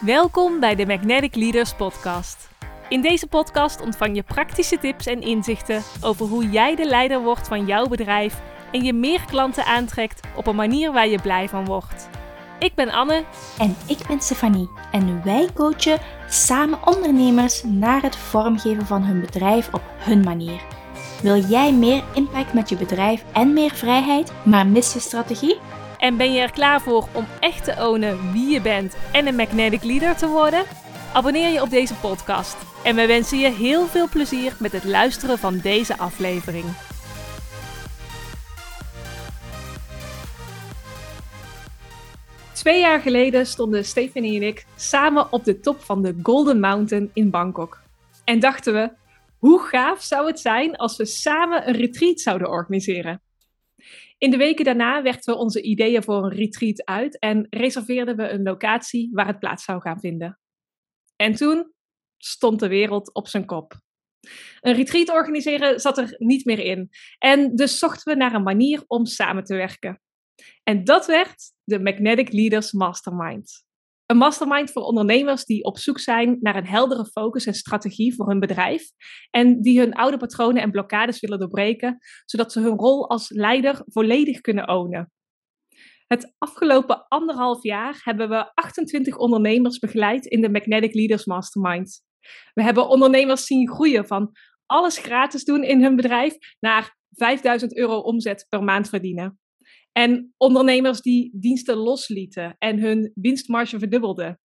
[0.00, 2.48] Welkom bij de Magnetic Leaders Podcast.
[2.88, 7.48] In deze podcast ontvang je praktische tips en inzichten over hoe jij de leider wordt
[7.48, 8.40] van jouw bedrijf
[8.72, 12.08] en je meer klanten aantrekt op een manier waar je blij van wordt.
[12.58, 13.24] Ik ben Anne.
[13.58, 14.70] En ik ben Stefanie.
[14.92, 20.60] En wij coachen samen ondernemers naar het vormgeven van hun bedrijf op hun manier.
[21.22, 25.58] Wil jij meer impact met je bedrijf en meer vrijheid, maar mis je strategie?
[25.98, 29.36] En ben je er klaar voor om echt te ownen wie je bent en een
[29.36, 30.64] magnetic leader te worden?
[31.12, 32.56] Abonneer je op deze podcast.
[32.84, 36.64] En we wensen je heel veel plezier met het luisteren van deze aflevering.
[42.52, 47.10] Twee jaar geleden stonden Stephanie en ik samen op de top van de Golden Mountain
[47.12, 47.80] in Bangkok.
[48.24, 48.90] En dachten we,
[49.38, 53.20] hoe gaaf zou het zijn als we samen een retreat zouden organiseren?
[54.18, 58.28] In de weken daarna werkten we onze ideeën voor een retreat uit en reserveerden we
[58.28, 60.38] een locatie waar het plaats zou gaan vinden.
[61.16, 61.72] En toen
[62.16, 63.80] stond de wereld op zijn kop.
[64.60, 66.88] Een retreat organiseren zat er niet meer in.
[67.18, 70.00] En dus zochten we naar een manier om samen te werken.
[70.62, 73.66] En dat werd de Magnetic Leaders Mastermind.
[74.08, 78.28] Een mastermind voor ondernemers die op zoek zijn naar een heldere focus en strategie voor
[78.28, 78.90] hun bedrijf.
[79.30, 83.82] En die hun oude patronen en blokkades willen doorbreken, zodat ze hun rol als leider
[83.84, 85.12] volledig kunnen ownen.
[86.06, 92.02] Het afgelopen anderhalf jaar hebben we 28 ondernemers begeleid in de Magnetic Leaders Mastermind.
[92.54, 94.30] We hebben ondernemers zien groeien van
[94.66, 99.38] alles gratis doen in hun bedrijf naar 5000 euro omzet per maand verdienen.
[99.92, 104.40] En ondernemers die diensten loslieten en hun winstmarge verdubbelden.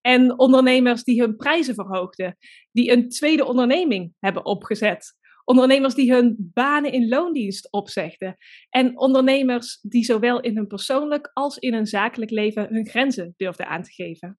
[0.00, 2.36] En ondernemers die hun prijzen verhoogden,
[2.72, 5.14] die een tweede onderneming hebben opgezet.
[5.44, 8.36] Ondernemers die hun banen in loondienst opzegden.
[8.68, 13.68] En ondernemers die zowel in hun persoonlijk als in hun zakelijk leven hun grenzen durfden
[13.68, 14.38] aan te geven.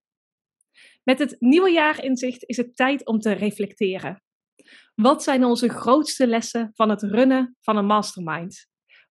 [1.04, 4.22] Met het nieuwe jaar in zicht is het tijd om te reflecteren.
[4.94, 8.66] Wat zijn onze grootste lessen van het runnen van een mastermind?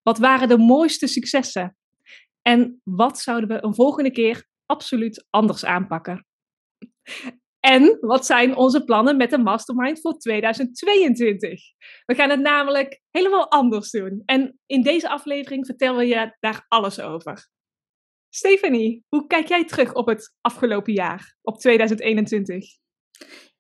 [0.08, 1.78] Wat waren de mooiste successen?
[2.42, 6.26] En wat zouden we een volgende keer absoluut anders aanpakken?
[7.60, 11.62] En wat zijn onze plannen met de mastermind voor 2022?
[12.06, 14.22] We gaan het namelijk helemaal anders doen.
[14.26, 17.48] En in deze aflevering vertellen we je daar alles over.
[18.30, 22.66] Stephanie, hoe kijk jij terug op het afgelopen jaar, op 2021?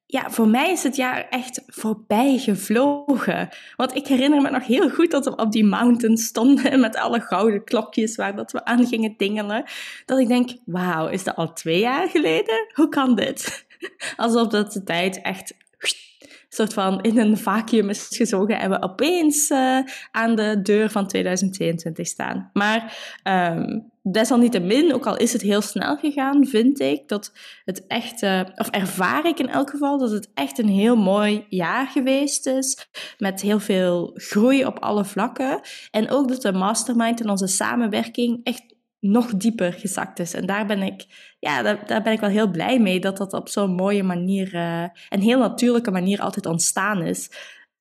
[0.09, 3.49] Ja, voor mij is het jaar echt voorbij gevlogen.
[3.75, 7.19] Want ik herinner me nog heel goed dat we op die mountain stonden met alle
[7.19, 9.63] gouden klokjes waar dat we aan gingen dingelen.
[10.05, 12.67] Dat ik denk, wauw, is dat al twee jaar geleden?
[12.73, 13.65] Hoe kan dit?
[14.15, 15.53] Alsof dat de tijd echt
[16.49, 19.79] soort van in een vacuüm is gezogen en we opeens uh,
[20.11, 22.49] aan de deur van 2022 staan.
[22.53, 27.31] Maar um, desalniettemin, ook al is het heel snel gegaan, vind ik dat
[27.63, 28.23] het echt,
[28.55, 32.87] of ervaar ik in elk geval, dat het echt een heel mooi jaar geweest is.
[33.17, 35.61] Met heel veel groei op alle vlakken.
[35.91, 40.33] En ook dat de mastermind en onze samenwerking echt nog dieper gezakt is.
[40.33, 41.05] En daar ben ik,
[41.39, 44.83] ja, daar, ben ik wel heel blij mee dat dat op zo'n mooie manier, uh,
[45.09, 47.29] een heel natuurlijke manier altijd ontstaan is.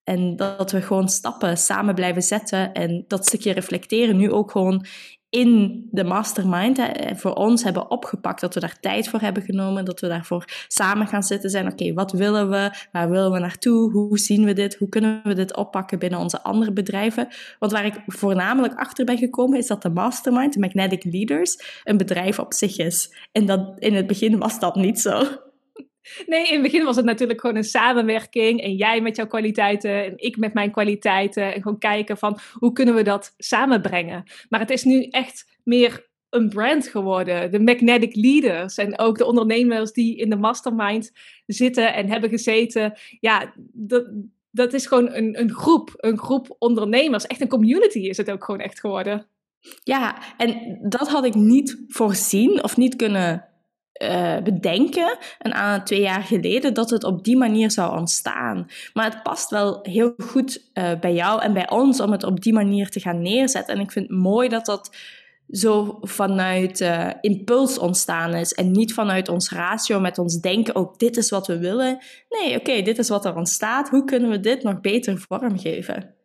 [0.04, 4.86] En dat we gewoon stappen samen blijven zetten en dat stukje reflecteren nu ook gewoon
[5.36, 8.40] in de mastermind hè, voor ons hebben opgepakt.
[8.40, 9.84] Dat we daar tijd voor hebben genomen.
[9.84, 11.66] Dat we daarvoor samen gaan zitten zijn.
[11.72, 12.70] Oké, wat willen we?
[12.92, 13.90] Waar willen we naartoe?
[13.90, 14.76] Hoe zien we dit?
[14.76, 17.28] Hoe kunnen we dit oppakken binnen onze andere bedrijven?
[17.58, 21.96] Want waar ik voornamelijk achter ben gekomen is dat de mastermind, de Magnetic Leaders, een
[21.96, 23.14] bedrijf op zich is.
[23.32, 25.22] En dat, in het begin was dat niet zo.
[26.26, 28.60] Nee, in het begin was het natuurlijk gewoon een samenwerking.
[28.62, 31.54] En jij met jouw kwaliteiten en ik met mijn kwaliteiten.
[31.54, 34.24] En gewoon kijken van hoe kunnen we dat samenbrengen.
[34.48, 37.50] Maar het is nu echt meer een brand geworden.
[37.50, 41.12] De Magnetic Leaders en ook de ondernemers die in de mastermind
[41.46, 42.98] zitten en hebben gezeten.
[43.20, 44.10] Ja, dat,
[44.50, 45.94] dat is gewoon een, een groep.
[45.96, 47.26] Een groep ondernemers.
[47.26, 49.26] Echt een community is het ook gewoon echt geworden.
[49.82, 53.44] Ja, en dat had ik niet voorzien of niet kunnen
[54.02, 58.66] uh, bedenken, een aan twee jaar geleden, dat het op die manier zou ontstaan.
[58.92, 62.40] Maar het past wel heel goed uh, bij jou en bij ons om het op
[62.40, 63.74] die manier te gaan neerzetten.
[63.74, 64.96] En ik vind het mooi dat dat
[65.48, 70.98] zo vanuit uh, impuls ontstaan is en niet vanuit ons ratio met ons denken, ook
[70.98, 71.98] dit is wat we willen.
[72.28, 73.88] Nee, oké, dit is wat er ontstaat.
[73.88, 76.15] Hoe kunnen we dit nog beter vormgeven?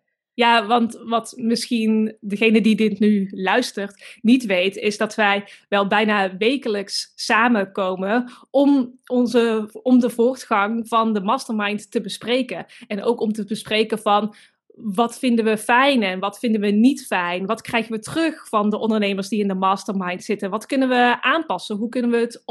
[0.42, 5.88] Ja, want wat misschien degene die dit nu luistert niet weet, is dat wij wel
[5.88, 12.66] bijna wekelijks samenkomen om, onze, om de voortgang van de mastermind te bespreken.
[12.88, 14.36] En ook om te bespreken van
[14.76, 17.46] wat vinden we fijn en wat vinden we niet fijn?
[17.46, 20.50] Wat krijgen we terug van de ondernemers die in de mastermind zitten?
[20.50, 21.76] Wat kunnen we aanpassen?
[21.76, 22.44] Hoe kunnen we het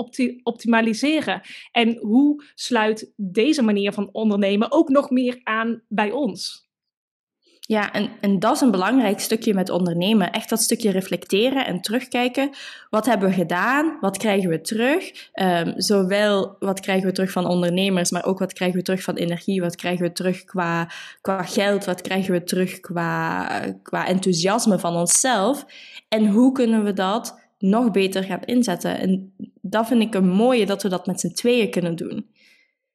[0.43, 1.41] optimaliseren?
[1.73, 6.70] En hoe sluit deze manier van ondernemen ook nog meer aan bij ons?
[7.71, 10.33] Ja, en, en dat is een belangrijk stukje met ondernemen.
[10.33, 12.51] Echt dat stukje reflecteren en terugkijken.
[12.89, 13.99] Wat hebben we gedaan?
[14.01, 15.31] Wat krijgen we terug?
[15.35, 19.15] Um, zowel wat krijgen we terug van ondernemers, maar ook wat krijgen we terug van
[19.15, 19.61] energie?
[19.61, 20.91] Wat krijgen we terug qua,
[21.21, 21.85] qua geld?
[21.85, 23.47] Wat krijgen we terug qua,
[23.83, 25.65] qua enthousiasme van onszelf?
[26.09, 28.99] En hoe kunnen we dat nog beter gaan inzetten?
[28.99, 32.30] En dat vind ik een mooie dat we dat met z'n tweeën kunnen doen.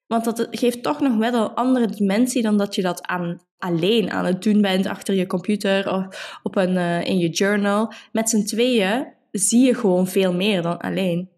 [0.07, 4.11] Want dat geeft toch nog wel een andere dimensie dan dat je dat aan, alleen
[4.11, 7.93] aan het doen bent achter je computer of op een, uh, in je journal.
[8.11, 11.29] Met z'n tweeën zie je gewoon veel meer dan alleen.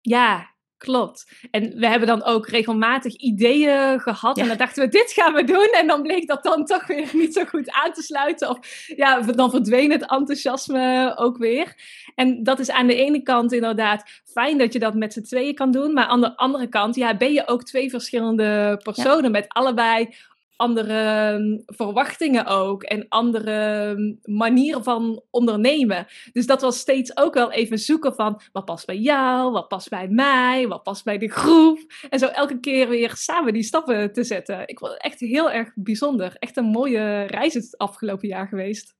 [0.00, 0.49] Ja,
[0.80, 1.26] Klopt.
[1.50, 4.38] En we hebben dan ook regelmatig ideeën gehad.
[4.38, 5.68] En dan dachten we, dit gaan we doen.
[5.72, 8.48] En dan bleek dat dan toch weer niet zo goed aan te sluiten.
[8.48, 8.58] Of
[8.96, 11.74] ja, dan verdween het enthousiasme ook weer.
[12.14, 15.54] En dat is aan de ene kant inderdaad fijn dat je dat met z'n tweeën
[15.54, 15.92] kan doen.
[15.92, 20.14] Maar aan de andere kant, ja, ben je ook twee verschillende personen met allebei
[20.60, 26.06] andere mm, verwachtingen ook en andere mm, manieren van ondernemen.
[26.32, 29.88] Dus dat was steeds ook wel even zoeken van wat past bij jou, wat past
[29.88, 31.78] bij mij, wat past bij de groep.
[32.08, 34.68] En zo elke keer weer samen die stappen te zetten.
[34.68, 36.36] Ik vond het echt heel erg bijzonder.
[36.38, 38.94] Echt een mooie reis het afgelopen jaar geweest.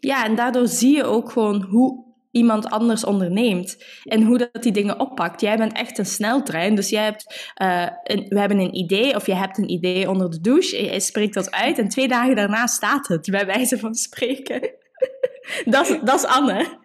[0.00, 4.72] Ja, en daardoor zie je ook gewoon hoe iemand anders onderneemt en hoe dat die
[4.72, 5.40] dingen oppakt.
[5.40, 9.26] Jij bent echt een sneltrein, dus jij hebt, uh, een, we hebben een idee of
[9.26, 12.66] je hebt een idee onder de douche, je spreekt dat uit en twee dagen daarna
[12.66, 14.60] staat het, bij wijze van spreken.
[15.64, 16.78] dat, is, dat is Anne.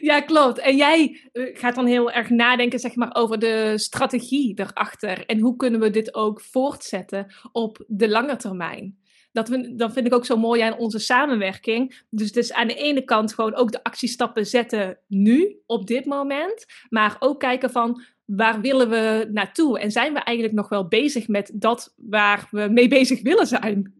[0.00, 0.58] Ja, klopt.
[0.58, 5.26] En jij eh, gaat dan heel erg nadenken zeg maar, over de strategie erachter.
[5.26, 8.99] En hoe kunnen we dit ook voortzetten op de lange termijn?
[9.32, 12.02] Dat, we, dat vind ik ook zo mooi aan onze samenwerking.
[12.10, 16.66] Dus, dus aan de ene kant gewoon ook de actiestappen zetten nu, op dit moment.
[16.88, 19.78] Maar ook kijken van waar willen we naartoe?
[19.78, 23.99] En zijn we eigenlijk nog wel bezig met dat waar we mee bezig willen zijn?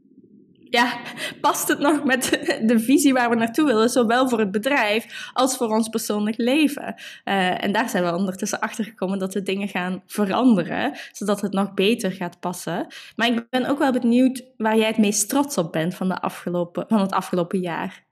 [0.71, 1.01] Ja,
[1.41, 2.23] past het nog met
[2.67, 6.95] de visie waar we naartoe willen, zowel voor het bedrijf als voor ons persoonlijk leven?
[7.25, 11.53] Uh, en daar zijn we ondertussen achter gekomen dat we dingen gaan veranderen, zodat het
[11.53, 12.87] nog beter gaat passen.
[13.17, 16.21] Maar ik ben ook wel benieuwd waar jij het meest trots op bent van, de
[16.21, 18.07] afgelopen, van het afgelopen jaar.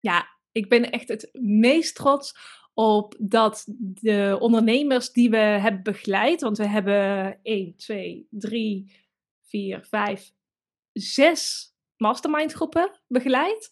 [0.00, 2.34] Ja, ik ben echt het meest trots
[2.74, 8.92] op dat de ondernemers die we hebben begeleid, want we hebben 1, 2, 3,
[9.40, 10.32] 4, 5,
[10.92, 11.71] 6
[12.02, 13.70] mastermind groepen begeleid.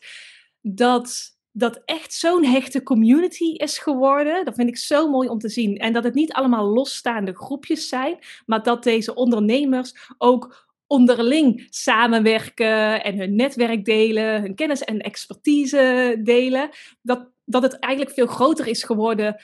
[0.61, 4.45] Dat dat echt zo'n hechte community is geworden.
[4.45, 5.77] Dat vind ik zo mooi om te zien.
[5.77, 13.05] En dat het niet allemaal losstaande groepjes zijn, maar dat deze ondernemers ook onderling samenwerken
[13.05, 16.71] en hun netwerk delen, hun kennis en expertise delen.
[17.03, 19.41] Dat, dat het eigenlijk veel groter is geworden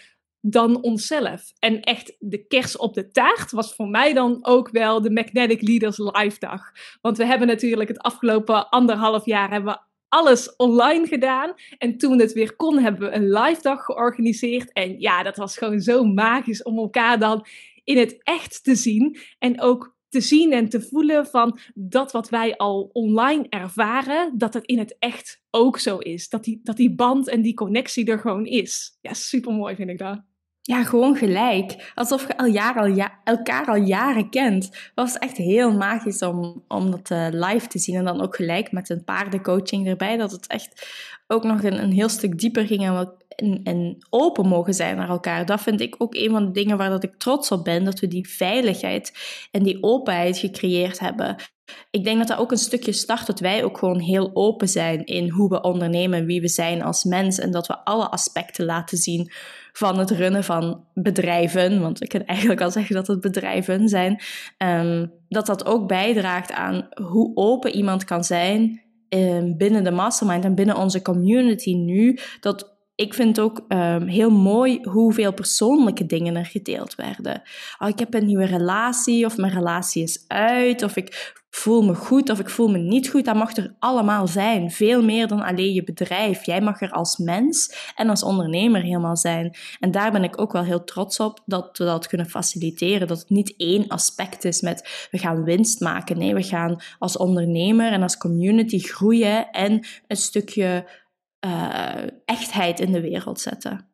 [0.51, 1.53] dan onszelf.
[1.59, 5.63] En echt de kers op de taart was voor mij dan ook wel de Magnetic
[5.63, 6.63] Leaders Live Dag.
[7.01, 11.55] Want we hebben natuurlijk het afgelopen anderhalf jaar hebben we alles online gedaan.
[11.79, 14.73] En toen het weer kon, hebben we een live dag georganiseerd.
[14.73, 17.47] En ja, dat was gewoon zo magisch om elkaar dan
[17.85, 19.19] in het echt te zien.
[19.39, 24.55] En ook te zien en te voelen van dat wat wij al online ervaren, dat
[24.55, 26.29] het in het echt ook zo is.
[26.29, 28.99] Dat die, dat die band en die connectie er gewoon is.
[29.01, 30.36] Ja, super mooi vind ik dat.
[30.67, 31.93] Ja, gewoon gelijk.
[31.95, 34.65] Alsof je al al ja, elkaar al jaren kent.
[34.65, 37.97] Het was echt heel magisch om, om dat uh, live te zien.
[37.97, 40.17] En dan ook gelijk met een paardencoaching erbij.
[40.17, 40.89] Dat het echt
[41.27, 45.47] ook nog een, heel stuk dieper ging en, en, en, open mogen zijn naar elkaar.
[45.47, 47.85] Dat vind ik ook een van de dingen waar dat ik trots op ben.
[47.85, 49.13] Dat we die veiligheid
[49.51, 51.37] en die openheid gecreëerd hebben.
[51.91, 55.05] Ik denk dat dat ook een stukje start dat wij ook gewoon heel open zijn
[55.05, 58.99] in hoe we ondernemen, wie we zijn als mens en dat we alle aspecten laten
[58.99, 59.31] zien
[59.73, 64.23] van het runnen van bedrijven, want ik kan eigenlijk al zeggen dat het bedrijven zijn,
[64.59, 70.45] um, dat dat ook bijdraagt aan hoe open iemand kan zijn um, binnen de mastermind
[70.45, 76.37] en binnen onze community nu, dat ik vind ook um, heel mooi hoeveel persoonlijke dingen
[76.37, 77.43] er gedeeld werden.
[77.79, 81.95] Oh, ik heb een nieuwe relatie, of mijn relatie is uit, of ik voel me
[81.95, 83.25] goed of ik voel me niet goed.
[83.25, 84.71] Dat mag er allemaal zijn.
[84.71, 86.45] Veel meer dan alleen je bedrijf.
[86.47, 89.57] Jij mag er als mens en als ondernemer helemaal zijn.
[89.81, 93.09] En daar ben ik ook wel heel trots op dat we dat kunnen faciliteren.
[93.09, 96.19] Dat het niet één aspect is met we gaan winst maken.
[96.19, 100.87] Nee, we gaan als ondernemer en als community groeien en een stukje
[101.47, 103.91] uh, echtheid in de wereld zetten.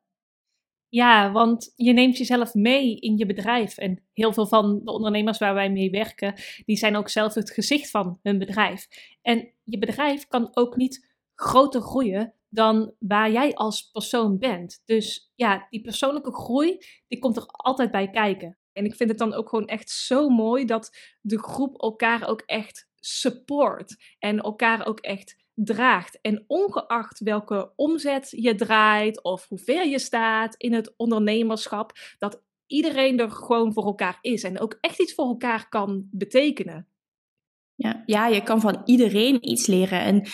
[0.88, 3.76] Ja, want je neemt jezelf mee in je bedrijf.
[3.76, 7.50] En heel veel van de ondernemers waar wij mee werken, die zijn ook zelf het
[7.50, 8.88] gezicht van hun bedrijf.
[9.22, 14.82] En je bedrijf kan ook niet groter groeien dan waar jij als persoon bent.
[14.84, 16.78] Dus ja, die persoonlijke groei,
[17.08, 18.58] die komt er altijd bij kijken.
[18.72, 22.40] En ik vind het dan ook gewoon echt zo mooi dat de groep elkaar ook
[22.40, 26.20] echt support en elkaar ook echt draagt.
[26.20, 32.42] En ongeacht welke omzet je draait of hoe ver je staat in het ondernemerschap, dat
[32.66, 36.86] iedereen er gewoon voor elkaar is en ook echt iets voor elkaar kan betekenen.
[37.74, 40.00] Ja, ja, je kan van iedereen iets leren.
[40.00, 40.26] En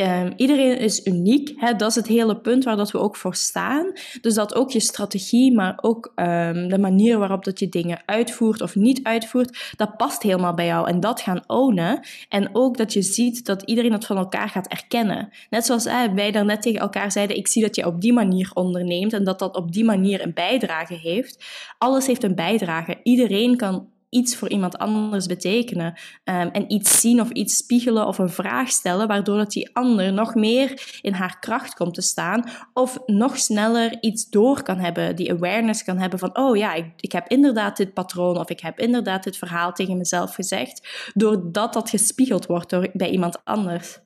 [0.00, 1.52] Um, iedereen is uniek.
[1.56, 1.74] Hè?
[1.74, 3.92] Dat is het hele punt waar dat we ook voor staan.
[4.20, 8.60] Dus dat ook je strategie, maar ook um, de manier waarop dat je dingen uitvoert
[8.60, 10.88] of niet uitvoert, dat past helemaal bij jou.
[10.88, 12.00] En dat gaan ownen.
[12.28, 15.28] En ook dat je ziet dat iedereen het van elkaar gaat erkennen.
[15.50, 19.12] Net zoals wij daarnet tegen elkaar zeiden, ik zie dat je op die manier onderneemt
[19.12, 21.44] en dat dat op die manier een bijdrage heeft.
[21.78, 23.00] Alles heeft een bijdrage.
[23.02, 25.86] Iedereen kan iets voor iemand anders betekenen.
[26.24, 30.12] Um, en iets zien of iets spiegelen of een vraag stellen, waardoor dat die ander
[30.12, 32.44] nog meer in haar kracht komt te staan.
[32.72, 36.92] Of nog sneller iets door kan hebben, die awareness kan hebben van, oh ja, ik,
[36.96, 41.72] ik heb inderdaad dit patroon of ik heb inderdaad dit verhaal tegen mezelf gezegd, doordat
[41.72, 43.98] dat gespiegeld wordt door, bij iemand anders.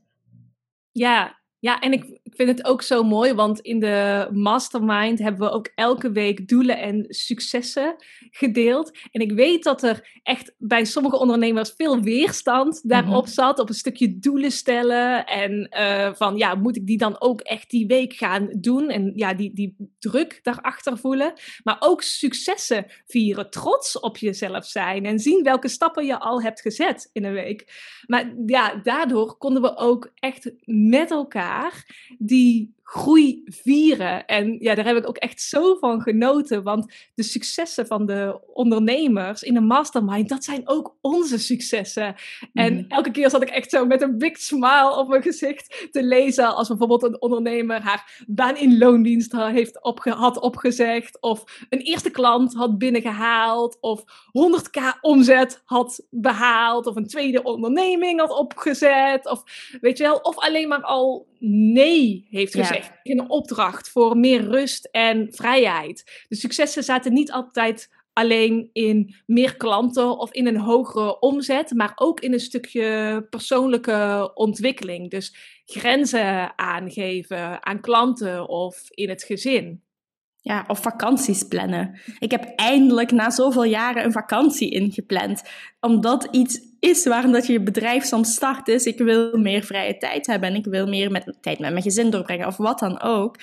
[0.92, 5.48] Ja, ja, en ik, ik vind het ook zo mooi, want in de mastermind hebben
[5.48, 7.96] we ook elke week doelen en successen
[8.30, 8.98] gedeeld.
[9.10, 13.32] En ik weet dat er echt bij sommige ondernemers veel weerstand daarop mhm.
[13.32, 15.26] zat, op een stukje doelen stellen.
[15.26, 18.90] En uh, van, ja, moet ik die dan ook echt die week gaan doen?
[18.90, 21.32] En ja, die, die druk daarachter voelen.
[21.62, 26.60] Maar ook successen vieren, trots op jezelf zijn en zien welke stappen je al hebt
[26.60, 27.72] gezet in een week.
[28.06, 31.86] Maar ja, daardoor konden we ook echt met elkaar
[32.18, 34.26] die groei vieren.
[34.26, 36.62] En ja, daar heb ik ook echt zo van genoten.
[36.62, 42.14] Want de successen van de ondernemers in de mastermind, dat zijn ook onze successen.
[42.52, 42.84] En mhm.
[42.88, 46.54] elke keer zat ik echt zo met een big smile op mijn gezicht te lezen.
[46.54, 51.20] Als bijvoorbeeld een ondernemer haar baan in loondienst heeft opge had opgezegd.
[51.20, 53.78] Of een eerste klant had binnengehaald.
[53.80, 56.86] Of 100k omzet had behaald.
[56.86, 59.30] Of een tweede onderneming had opgezet.
[59.30, 59.42] Of
[59.80, 64.88] weet je wel, of alleen maar al nee heeft gezegd een opdracht voor meer rust
[64.90, 66.24] en vrijheid.
[66.28, 71.92] De successen zaten niet altijd alleen in meer klanten of in een hogere omzet, maar
[71.94, 75.10] ook in een stukje persoonlijke ontwikkeling.
[75.10, 79.82] Dus grenzen aangeven aan klanten of in het gezin.
[80.48, 82.00] Ja, of vakanties plannen.
[82.18, 85.42] Ik heb eindelijk na zoveel jaren een vakantie ingepland.
[85.80, 88.84] Omdat iets is waarom dat je bedrijf soms start is.
[88.84, 92.10] Ik wil meer vrije tijd hebben en ik wil meer met, tijd met mijn gezin
[92.10, 93.36] doorbrengen of wat dan ook.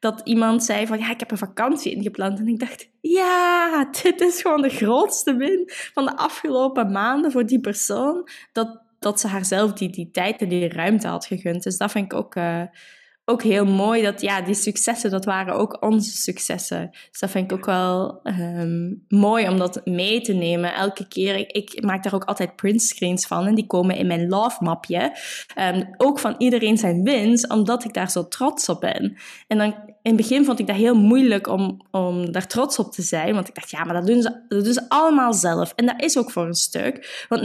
[0.00, 2.38] Dat iemand zei van ja, ik heb een vakantie ingepland.
[2.38, 7.46] En ik dacht, ja, dit is gewoon de grootste win van de afgelopen maanden voor
[7.46, 8.28] die persoon.
[8.52, 11.62] Dat, dat ze haarzelf die, die tijd en die ruimte had gegund.
[11.62, 12.34] Dus dat vind ik ook...
[12.34, 12.62] Uh,
[13.24, 16.88] ook heel mooi dat ja, die successen, dat waren ook onze successen.
[17.10, 20.74] Dus dat vind ik ook wel um, mooi om dat mee te nemen.
[20.74, 24.28] Elke keer, ik, maak daar ook altijd print screens van en die komen in mijn
[24.28, 25.16] love mapje.
[25.58, 29.16] Um, ook van iedereen zijn wins, omdat ik daar zo trots op ben.
[29.46, 32.92] En dan in het begin vond ik dat heel moeilijk om, om daar trots op
[32.92, 33.34] te zijn.
[33.34, 35.72] Want ik dacht, ja, maar dat doen, ze, dat doen ze allemaal zelf.
[35.76, 37.26] En dat is ook voor een stuk.
[37.28, 37.44] Want 90%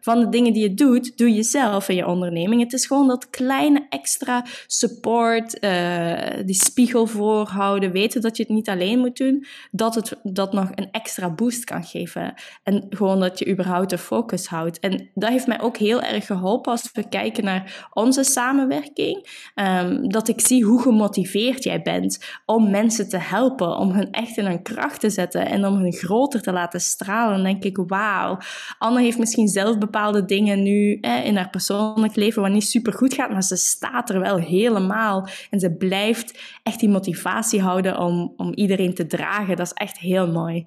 [0.00, 2.62] van de dingen die je doet, doe je zelf in je onderneming.
[2.62, 6.12] Het is gewoon dat kleine extra support, uh,
[6.44, 10.70] die spiegel voorhouden, weten dat je het niet alleen moet doen, dat het dat nog
[10.74, 12.34] een extra boost kan geven.
[12.62, 14.78] En gewoon dat je überhaupt de focus houdt.
[14.78, 19.50] En dat heeft mij ook heel erg geholpen als we kijken naar onze samenwerking.
[19.54, 21.22] Um, dat ik zie hoe gemotiveerd
[21.64, 25.66] jij bent om mensen te helpen, om hun echt in hun kracht te zetten en
[25.66, 27.34] om hun groter te laten stralen.
[27.34, 28.38] Dan denk ik, wauw,
[28.78, 33.14] Anne heeft misschien zelf bepaalde dingen nu in haar persoonlijk leven wat niet super goed
[33.14, 35.28] gaat, maar ze staat er wel helemaal.
[35.50, 39.56] En ze blijft echt die motivatie houden om, om iedereen te dragen.
[39.56, 40.66] Dat is echt heel mooi.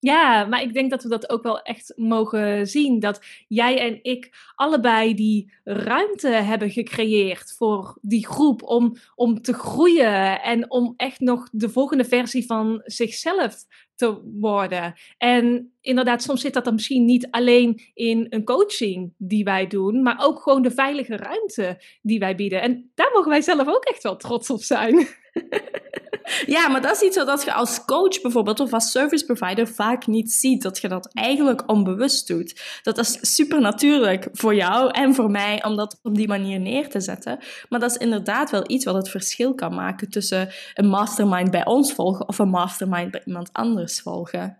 [0.00, 3.00] Ja, maar ik denk dat we dat ook wel echt mogen zien.
[3.00, 9.52] Dat jij en ik allebei die ruimte hebben gecreëerd voor die groep om, om te
[9.52, 13.64] groeien en om echt nog de volgende versie van zichzelf
[13.94, 14.94] te worden.
[15.16, 20.02] En inderdaad, soms zit dat dan misschien niet alleen in een coaching die wij doen,
[20.02, 22.62] maar ook gewoon de veilige ruimte die wij bieden.
[22.62, 25.06] En daar mogen wij zelf ook echt wel trots op zijn.
[26.46, 30.06] Ja, maar dat is iets wat je als coach bijvoorbeeld of als service provider vaak
[30.06, 30.62] niet ziet.
[30.62, 32.80] Dat je dat eigenlijk onbewust doet.
[32.82, 36.88] Dat is super natuurlijk voor jou en voor mij om dat op die manier neer
[36.88, 37.38] te zetten.
[37.68, 41.66] Maar dat is inderdaad wel iets wat het verschil kan maken tussen een mastermind bij
[41.66, 44.58] ons volgen of een mastermind bij iemand anders volgen.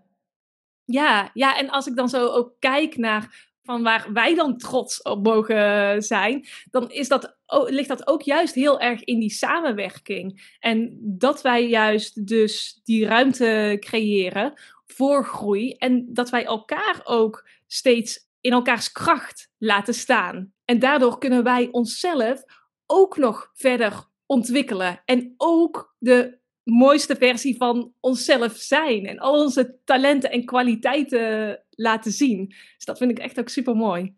[0.85, 5.03] Ja, ja, en als ik dan zo ook kijk naar van waar wij dan trots
[5.03, 10.55] op mogen zijn, dan is dat, ligt dat ook juist heel erg in die samenwerking.
[10.61, 14.53] En dat wij juist dus die ruimte creëren
[14.87, 20.53] voor groei en dat wij elkaar ook steeds in elkaars kracht laten staan.
[20.65, 22.43] En daardoor kunnen wij onszelf
[22.87, 29.79] ook nog verder ontwikkelen en ook de mooiste versie van onszelf zijn en al onze
[29.85, 32.47] talenten en kwaliteiten laten zien.
[32.47, 34.17] Dus dat vind ik echt ook super mooi.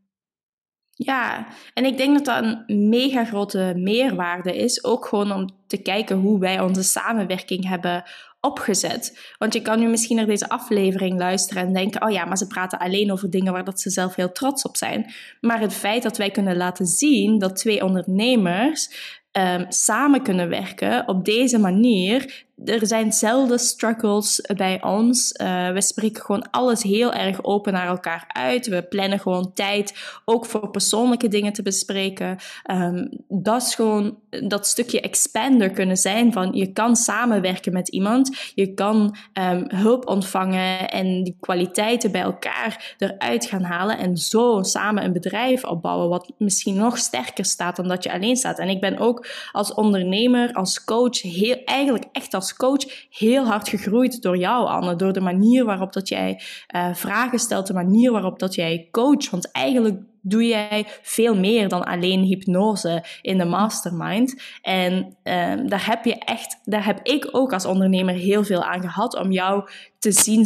[1.05, 4.85] Ja, en ik denk dat dat een mega grote meerwaarde is.
[4.85, 8.05] Ook gewoon om te kijken hoe wij onze samenwerking hebben
[8.41, 9.33] opgezet.
[9.39, 12.47] Want je kan nu misschien naar deze aflevering luisteren en denken: oh ja, maar ze
[12.47, 15.13] praten alleen over dingen waar dat ze zelf heel trots op zijn.
[15.41, 18.89] Maar het feit dat wij kunnen laten zien dat twee ondernemers
[19.33, 25.35] um, samen kunnen werken op deze manier, er zijn zelden struggles bij ons.
[25.41, 28.67] Uh, we spreken gewoon alles heel erg open naar elkaar uit.
[28.67, 32.39] We plannen gewoon tijd, ook voor persoonlijke dingen te bespreken.
[32.71, 38.53] Um, dat is gewoon dat stukje expander kunnen zijn van je kan samenwerken met iemand,
[38.55, 44.63] je kan um, hulp ontvangen en die kwaliteiten bij elkaar eruit gaan halen en zo
[44.63, 48.59] samen een bedrijf opbouwen wat misschien nog sterker staat dan dat je alleen staat.
[48.59, 53.69] En ik ben ook als ondernemer, als coach, heel, eigenlijk echt als coach heel hard
[53.69, 54.97] gegroeid door jou, Anne.
[54.97, 56.41] Door de manier waarop dat jij
[56.75, 59.31] uh, vragen stelt, de manier waarop dat jij coach.
[59.31, 64.43] Want eigenlijk doe jij veel meer dan alleen hypnose in de mastermind.
[64.63, 68.81] En uh, daar heb je echt, daar heb ik ook als ondernemer heel veel aan
[68.81, 70.45] gehad om jou te zien,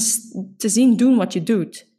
[0.56, 1.92] te zien doen wat je doet.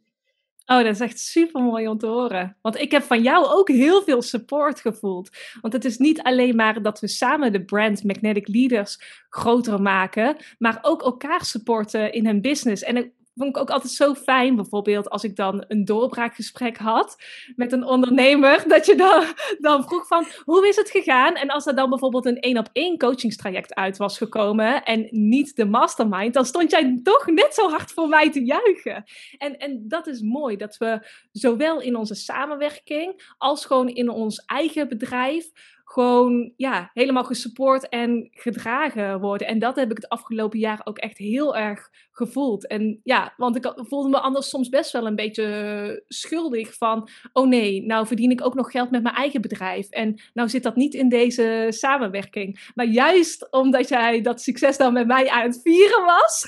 [0.66, 2.56] Oh, dat is echt super mooi om te horen.
[2.62, 5.30] Want ik heb van jou ook heel veel support gevoeld.
[5.60, 10.36] Want het is niet alleen maar dat we samen de brand Magnetic Leaders groter maken,
[10.58, 12.82] maar ook elkaar supporten in hun business.
[12.82, 17.16] En vond ik ook altijd zo fijn, bijvoorbeeld als ik dan een doorbraakgesprek had
[17.56, 19.24] met een ondernemer, dat je dan,
[19.58, 21.34] dan vroeg van, hoe is het gegaan?
[21.34, 25.56] En als er dan bijvoorbeeld een één op één coachingstraject uit was gekomen en niet
[25.56, 29.04] de mastermind, dan stond jij toch net zo hard voor mij te juichen.
[29.38, 34.44] En, en dat is mooi, dat we zowel in onze samenwerking als gewoon in ons
[34.44, 35.50] eigen bedrijf
[35.88, 39.46] gewoon ja, helemaal gesupport en gedragen worden.
[39.46, 42.66] En dat heb ik het afgelopen jaar ook echt heel erg gevoeld.
[42.66, 47.48] En ja, want ik voelde me anders soms best wel een beetje schuldig van, oh
[47.48, 49.88] nee, nou verdien ik ook nog geld met mijn eigen bedrijf.
[49.88, 52.70] En nou zit dat niet in deze samenwerking.
[52.74, 56.46] Maar juist omdat jij dat succes dan met mij aan het vieren was,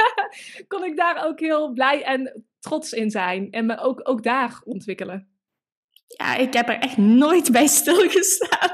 [0.68, 3.50] kon ik daar ook heel blij en trots in zijn.
[3.50, 5.33] En me ook, ook daar ontwikkelen.
[6.06, 8.70] Ja, ik heb er echt nooit bij stilgestaan.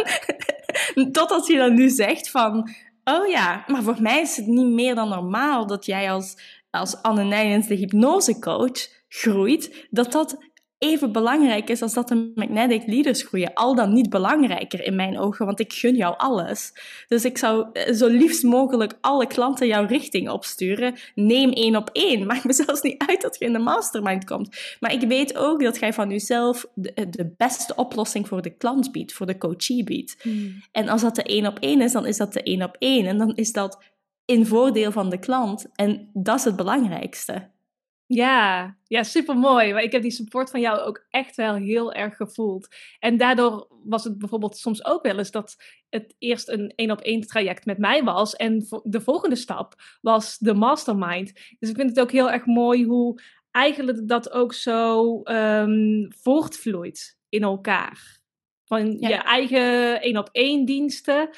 [1.13, 2.71] Totdat je dan nu zegt van...
[3.05, 6.37] Oh ja, maar voor mij is het niet meer dan normaal dat jij als,
[6.71, 9.87] als Anne Nijens, de hypnosecoach, groeit.
[9.91, 10.50] Dat dat
[10.81, 13.55] even belangrijk is als dat de magnetic leaders groeien.
[13.55, 16.73] Al dan niet belangrijker in mijn ogen, want ik gun jou alles.
[17.09, 20.95] Dus ik zou eh, zo liefst mogelijk alle klanten jouw richting opsturen.
[21.15, 22.27] Neem één op één.
[22.27, 24.77] Maakt me zelfs niet uit dat je in de mastermind komt.
[24.81, 28.93] Maar ik weet ook dat jij van jezelf de, de beste oplossing voor de klant
[28.93, 30.17] biedt, voor de coachie biedt.
[30.23, 30.63] Hmm.
[30.73, 33.07] En als dat de één op één is, dan is dat de één op één.
[33.07, 33.79] En dan is dat
[34.25, 35.67] in voordeel van de klant.
[35.75, 37.49] En dat is het belangrijkste.
[38.13, 39.73] Ja, ja, super mooi.
[39.73, 42.69] Maar ik heb die support van jou ook echt wel heel erg gevoeld.
[42.99, 45.57] En daardoor was het bijvoorbeeld soms ook wel eens dat
[45.89, 48.37] het eerst een één op één traject met mij was.
[48.37, 51.33] En de volgende stap was de mastermind.
[51.59, 53.21] Dus ik vind het ook heel erg mooi hoe
[53.51, 58.19] eigenlijk dat ook zo um, voortvloeit in elkaar.
[58.65, 61.31] Van je eigen één op één diensten.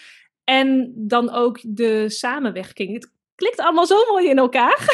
[0.45, 2.95] En dan ook de samenwerking.
[2.95, 4.81] Het klikt allemaal zo mooi in elkaar.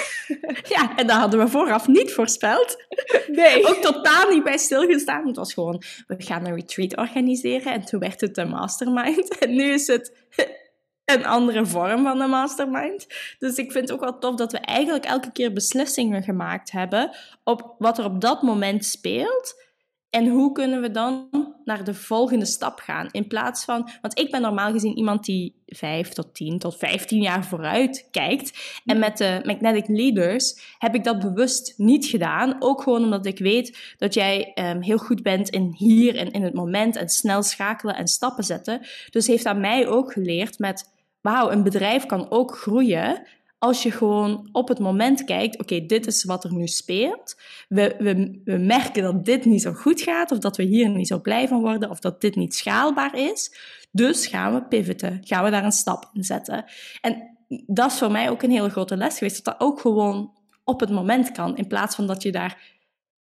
[0.69, 2.85] Ja, en dat hadden we vooraf niet voorspeld.
[3.27, 3.65] Nee.
[3.69, 5.27] Ook totaal niet bij stilgestaan.
[5.27, 7.73] Het was gewoon, we gaan een retreat organiseren.
[7.73, 9.39] En toen werd het een mastermind.
[9.39, 10.13] En nu is het
[11.05, 13.07] een andere vorm van een mastermind.
[13.39, 17.17] Dus ik vind het ook wel tof dat we eigenlijk elke keer beslissingen gemaakt hebben
[17.45, 19.68] op wat er op dat moment speelt.
[20.11, 21.29] En hoe kunnen we dan
[21.65, 23.09] naar de volgende stap gaan?
[23.11, 27.23] In plaats van, want ik ben normaal gezien iemand die 5 tot 10 tot 15
[27.23, 28.81] jaar vooruit kijkt.
[28.85, 32.57] En met de Magnetic Leaders heb ik dat bewust niet gedaan.
[32.59, 36.43] Ook gewoon omdat ik weet dat jij um, heel goed bent in hier en in
[36.43, 38.87] het moment en snel schakelen en stappen zetten.
[39.11, 43.27] Dus heeft aan mij ook geleerd met, wauw, een bedrijf kan ook groeien
[43.59, 47.37] als je gewoon op het moment kijkt, oké, dit is wat er nu speelt.
[47.69, 51.09] We, we, we merken dat dit niet zo goed gaat, of dat we hier niet
[51.09, 53.53] zo blij van worden, of dat dit niet schaalbaar is.
[53.91, 56.65] Dus gaan we pivoten, gaan we daar een stap in zetten.
[57.01, 60.33] En dat is voor mij ook een hele grote les geweest, dat dat ook gewoon
[60.65, 62.77] op het moment kan, in plaats van dat je daar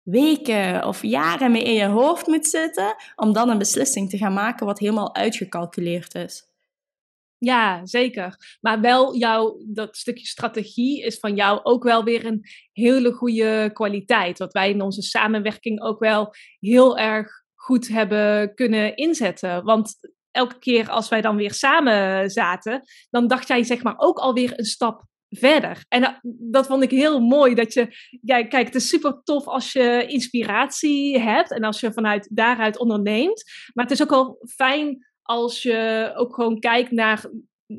[0.02, 4.32] weken of jaren mee in je hoofd moet zitten om dan een beslissing te gaan
[4.32, 6.49] maken wat helemaal uitgecalculeerd is.
[7.42, 8.56] Ja, zeker.
[8.60, 13.70] Maar wel jouw, dat stukje strategie is van jou ook wel weer een hele goede
[13.72, 14.38] kwaliteit.
[14.38, 19.64] Wat wij in onze samenwerking ook wel heel erg goed hebben kunnen inzetten.
[19.64, 19.94] Want
[20.30, 24.58] elke keer als wij dan weer samen zaten, dan dacht jij zeg maar ook alweer
[24.58, 25.84] een stap verder.
[25.88, 27.54] En dat, vond ik heel mooi.
[27.54, 27.88] Dat je,
[28.22, 32.78] ja, kijk, het is super tof als je inspiratie hebt en als je vanuit daaruit
[32.78, 33.44] onderneemt.
[33.74, 37.30] Maar het is ook wel fijn als je ook gewoon kijkt naar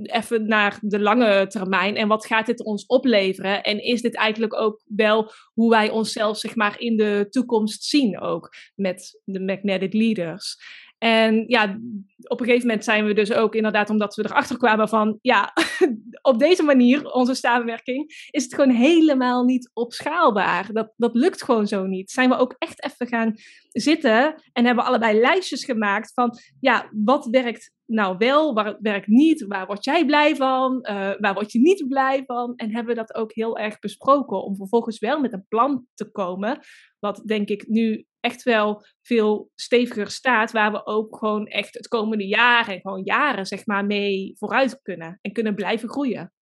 [0.01, 4.55] even naar de lange termijn en wat gaat dit ons opleveren en is dit eigenlijk
[4.55, 9.93] ook wel hoe wij onszelf zeg maar in de toekomst zien ook met de magnetic
[9.93, 10.57] leaders.
[11.03, 11.79] En ja,
[12.23, 15.53] op een gegeven moment zijn we dus ook inderdaad, omdat we erachter kwamen van, ja,
[16.21, 20.73] op deze manier, onze samenwerking, is het gewoon helemaal niet opschaalbaar.
[20.73, 22.11] Dat, dat lukt gewoon zo niet.
[22.11, 23.35] Zijn we ook echt even gaan
[23.71, 29.45] zitten en hebben allebei lijstjes gemaakt van, ja, wat werkt nou wel, waar werkt niet,
[29.47, 32.55] waar word jij blij van, uh, waar word je niet blij van.
[32.55, 36.11] En hebben we dat ook heel erg besproken om vervolgens wel met een plan te
[36.11, 36.59] komen,
[36.99, 41.87] wat denk ik nu echt wel veel steviger staat, waar we ook gewoon echt het
[41.87, 46.33] komende jaar en gewoon jaren zeg maar mee vooruit kunnen en kunnen blijven groeien.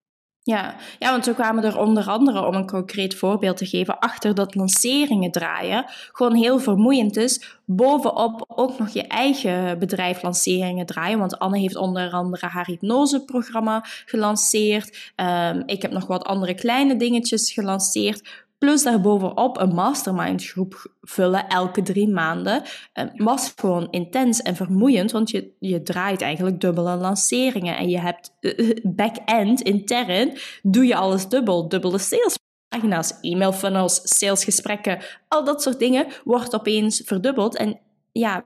[0.43, 4.36] Ja, ja, want we kwamen er onder andere, om een concreet voorbeeld te geven, achter
[4.36, 7.58] dat lanceringen draaien gewoon heel vermoeiend is.
[7.65, 11.19] Bovenop ook nog je eigen bedrijf lanceringen draaien.
[11.19, 15.13] Want Anne heeft onder andere haar hypnoseprogramma gelanceerd.
[15.15, 18.47] Um, ik heb nog wat andere kleine dingetjes gelanceerd.
[18.59, 25.11] Plus daarbovenop een mastermind groep vullen elke drie maanden uh, was gewoon intens en vermoeiend,
[25.11, 30.95] want je, je draait eigenlijk dubbele lanceringen en je hebt uh, back-end, intern, doe je
[30.95, 31.67] alles dubbel.
[31.67, 37.55] Dubbele salespagina's, e-mail funnels, salesgesprekken, al dat soort dingen wordt opeens verdubbeld.
[37.55, 37.79] En
[38.11, 38.45] ja,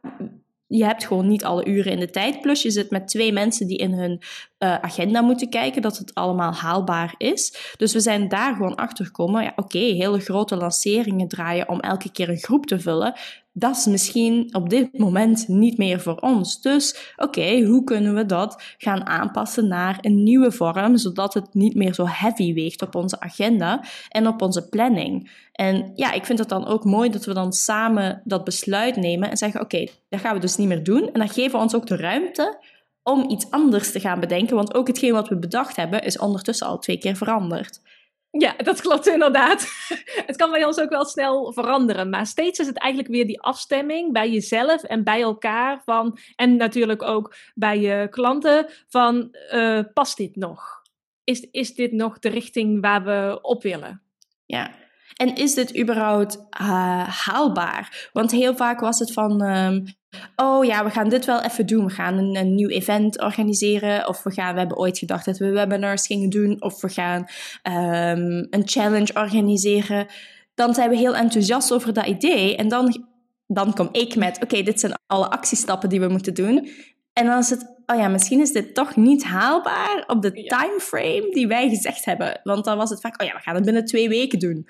[0.77, 2.41] je hebt gewoon niet alle uren in de tijd.
[2.41, 6.13] Plus je zit met twee mensen die in hun uh, agenda moeten kijken dat het
[6.13, 7.73] allemaal haalbaar is.
[7.77, 9.43] Dus we zijn daar gewoon achter gekomen.
[9.43, 13.13] Ja, oké, hele grote lanceringen draaien om elke keer een groep te vullen
[13.53, 16.61] dat is misschien op dit moment niet meer voor ons.
[16.61, 21.75] Dus oké, hoe kunnen we dat gaan aanpassen naar een nieuwe vorm, zodat het niet
[21.75, 25.31] meer zo heavy weegt op onze agenda en op onze planning?
[25.51, 29.29] En ja, ik vind het dan ook mooi dat we dan samen dat besluit nemen
[29.29, 31.09] en zeggen: oké, dat gaan we dus niet meer doen.
[31.11, 32.59] En dan geven we ons ook de ruimte
[33.03, 36.67] om iets anders te gaan bedenken, want ook hetgeen wat we bedacht hebben is ondertussen
[36.67, 37.81] al twee keer veranderd.
[38.37, 39.67] Ja, dat klopt inderdaad.
[40.27, 42.09] Het kan bij ons ook wel snel veranderen.
[42.09, 45.81] Maar steeds is het eigenlijk weer die afstemming bij jezelf en bij elkaar.
[45.85, 48.69] Van, en natuurlijk ook bij je klanten.
[48.87, 50.81] Van, uh, past dit nog?
[51.23, 54.01] Is, is dit nog de richting waar we op willen?
[54.45, 54.71] Ja,
[55.13, 58.09] en is dit überhaupt uh, haalbaar?
[58.13, 59.83] Want heel vaak was het van, um,
[60.35, 61.85] oh ja, we gaan dit wel even doen.
[61.85, 64.07] We gaan een, een, nieuw event organiseren.
[64.07, 66.61] Of we, gaan, we hebben ooit gedacht dat we webinars gingen doen.
[66.61, 67.25] Of we gaan
[67.63, 70.07] um, een challenge organiseren.
[70.55, 72.55] Dan zijn we heel enthousiast over dat idee.
[72.55, 73.07] En dan,
[73.47, 76.69] dan kom ik met, oké, dit zijn alle actiestappen die we moeten doen.
[77.13, 81.29] En dan is het, oh ja, misschien is dit toch niet haalbaar op de timeframe
[81.31, 82.39] die wij gezegd hebben.
[82.43, 84.67] Want dan was het vaak, oh ja, we gaan het binnen twee weken doen.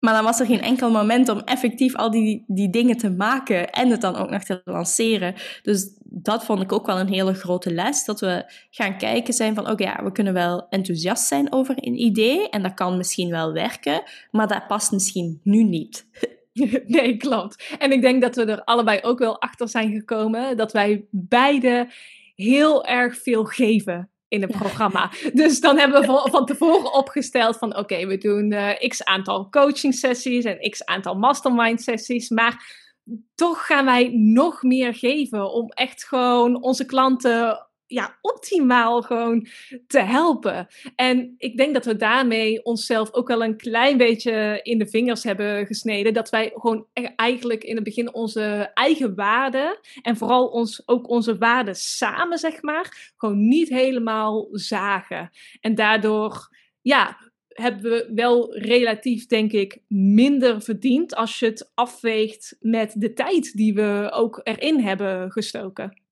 [0.00, 3.70] Maar dan was er geen enkel moment om effectief al die, die dingen te maken
[3.70, 5.34] en het dan ook nog te lanceren.
[5.62, 8.04] Dus dat vond ik ook wel een hele grote les.
[8.04, 12.00] Dat we gaan kijken zijn van, oké, ja, we kunnen wel enthousiast zijn over een
[12.00, 16.06] idee en dat kan misschien wel werken, maar dat past misschien nu niet.
[16.86, 17.76] Nee, klopt.
[17.78, 21.88] En ik denk dat we er allebei ook wel achter zijn gekomen dat wij beide
[22.34, 25.10] heel erg veel geven in het programma.
[25.32, 29.94] Dus dan hebben we van tevoren opgesteld van oké, we doen uh, x aantal coaching
[29.94, 32.86] sessies en x aantal mastermind sessies, maar
[33.34, 39.46] toch gaan wij nog meer geven om echt gewoon onze klanten ja, optimaal gewoon
[39.86, 40.66] te helpen.
[40.96, 45.22] En ik denk dat we daarmee onszelf ook wel een klein beetje in de vingers
[45.22, 46.14] hebben gesneden.
[46.14, 51.08] Dat wij gewoon e-, eigenlijk in het begin onze eigen waarden en vooral ons, ook
[51.08, 55.30] onze waarden samen, zeg maar, gewoon niet helemaal zagen.
[55.60, 62.56] En daardoor, ja, hebben we wel relatief, denk ik, minder verdiend als je het afweegt
[62.60, 66.06] met de tijd die we ook erin hebben gestoken.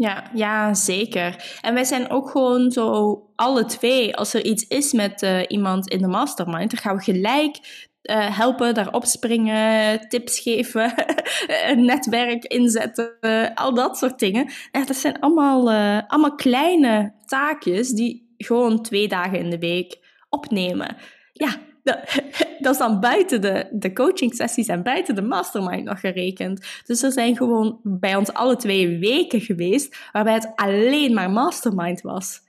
[0.00, 1.58] Ja, ja, zeker.
[1.60, 5.88] En wij zijn ook gewoon zo alle twee, als er iets is met uh, iemand
[5.88, 7.58] in de mastermind, dan gaan we gelijk
[8.02, 10.94] uh, helpen, daarop springen, tips geven,
[11.90, 13.18] netwerk inzetten,
[13.54, 14.50] al dat soort dingen.
[14.70, 19.98] En dat zijn allemaal, uh, allemaal kleine taakjes die gewoon twee dagen in de week
[20.28, 20.96] opnemen.
[21.32, 21.98] Ja, dat,
[22.58, 26.66] dat is dan buiten de, de coaching sessies en buiten de mastermind nog gerekend.
[26.86, 32.00] Dus er zijn gewoon bij ons alle twee weken geweest waarbij het alleen maar mastermind
[32.00, 32.40] was.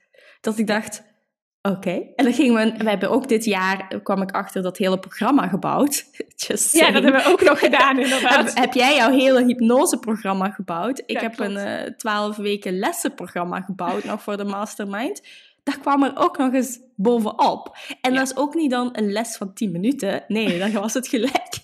[0.41, 1.03] Dat ik dacht,
[1.63, 2.01] Oké.
[2.15, 5.47] En dan gingen we, we hebben ook dit jaar, kwam ik achter dat hele programma
[5.47, 6.05] gebouwd.
[6.47, 8.45] Just ja, dat hebben we ook nog gedaan inderdaad.
[8.45, 11.03] heb, heb jij jouw hele hypnoseprogramma gebouwd?
[11.05, 15.21] ik heb een uh, twaalf weken lessenprogramma gebouwd nog voor de mastermind.
[15.63, 17.77] Daar kwam er ook nog eens bovenop.
[18.01, 20.23] En dat is ook niet dan een les van 10 minuten.
[20.27, 21.61] Nee, dan was het gelijk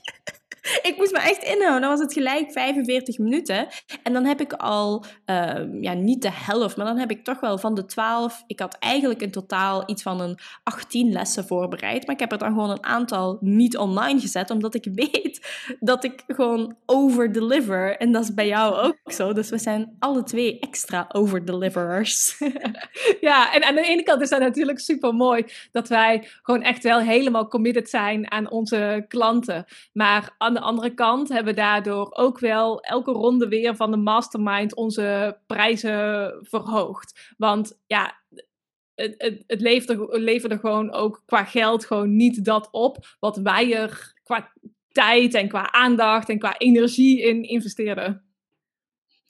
[0.89, 1.81] ik moest me echt inhouden.
[1.81, 3.67] Dan was het gelijk 45 minuten.
[4.03, 7.39] En dan heb ik al, ehm, ja, niet de helft, maar dan heb ik toch
[7.39, 8.43] wel van de 12.
[8.47, 12.05] Ik had eigenlijk in totaal iets van een 18 lessen voorbereid.
[12.05, 15.47] Maar ik heb er dan gewoon een aantal niet online gezet, omdat ik weet
[15.79, 17.97] dat ik gewoon over-deliver.
[17.97, 19.33] En dat is bij jou ook zo.
[19.33, 22.37] Dus we zijn alle twee extra over-deliverers.
[23.21, 26.83] ja, en aan de ene kant is dat natuurlijk super mooi dat wij gewoon echt
[26.83, 29.65] wel helemaal committed zijn aan onze klanten.
[29.93, 34.75] Maar de andere kant hebben we daardoor ook wel elke ronde weer van de mastermind
[34.75, 37.33] onze prijzen verhoogd.
[37.37, 38.21] Want ja,
[38.95, 44.13] het, het, het leverde, gewoon ook qua geld gewoon niet dat op wat wij er
[44.23, 44.53] qua
[44.89, 48.25] tijd en qua aandacht en qua energie in investeerden.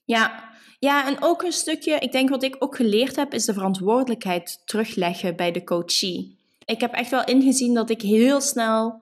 [0.05, 3.53] Ja, ja, en ook een stukje, ik denk wat ik ook geleerd heb, is de
[3.53, 6.37] verantwoordelijkheid terugleggen bij de coachie.
[6.65, 9.01] Ik heb echt wel ingezien dat ik heel snel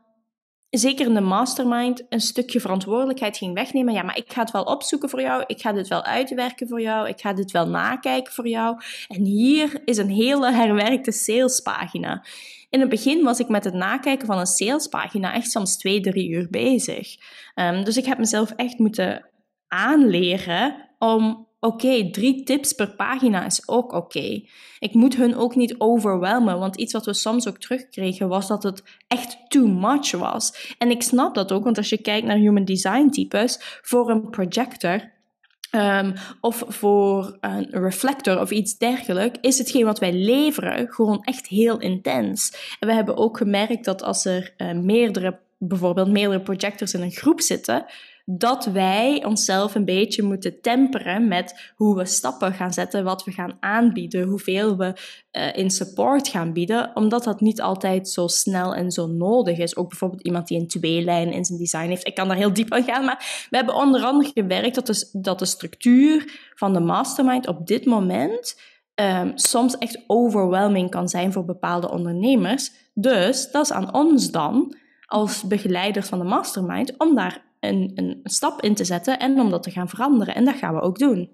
[0.78, 3.94] zeker in de mastermind, een stukje verantwoordelijkheid ging wegnemen.
[3.94, 5.44] Ja, maar ik ga het wel opzoeken voor jou.
[5.48, 7.08] Ik ga dit wel uitwerken voor jou.
[7.08, 8.78] Ik ga dit wel nakijken voor jou.
[9.08, 12.26] En hier is een hele herwerkte salespagina.
[12.70, 16.30] In het begin was ik met het nakijken van een salespagina echt soms twee, drie
[16.30, 17.16] uur bezig.
[17.56, 19.30] Um, dus ik heb mezelf echt moeten
[19.68, 24.42] aanleren om oké, drie tips per pagina is ook oké.
[24.80, 28.64] Ik moet hun ook niet overwelmen, want iets wat we soms ook terugkregen was dat
[28.64, 30.76] het echt too much was.
[30.78, 34.30] En ik snap dat ook, want als je kijkt naar human design types, voor een
[34.30, 35.14] projector
[35.72, 41.48] Um, of voor een reflector of iets dergelijks, is hetgeen wat wij leveren gewoon echt
[41.48, 42.54] heel intens.
[42.80, 47.12] En we hebben ook gemerkt dat als er uh, meerdere, bijvoorbeeld meerdere projectors in een
[47.12, 47.86] groep zitten,
[48.26, 53.32] dat wij onszelf een beetje moeten temperen met hoe we stappen gaan zetten, wat we
[53.32, 54.94] gaan aanbieden, hoeveel we
[55.32, 59.76] uh, in support gaan bieden, omdat dat niet altijd zo snel en zo nodig is.
[59.76, 62.08] Ook bijvoorbeeld iemand die een twee-lijn in zijn design heeft.
[62.08, 65.10] Ik kan daar heel diep aan gaan, maar we hebben onder andere gewerkt dat de,
[65.12, 68.60] dat de structuur van de mastermind op dit moment
[68.96, 72.72] um, soms echt overwhelming kan zijn voor bepaalde ondernemers.
[72.94, 78.20] Dus dat is aan ons dan als begeleiders van de mastermind om daar een, een
[78.24, 80.36] stap in te zetten en om dat te gaan veranderen.
[80.36, 81.32] En dat gaan we ook doen.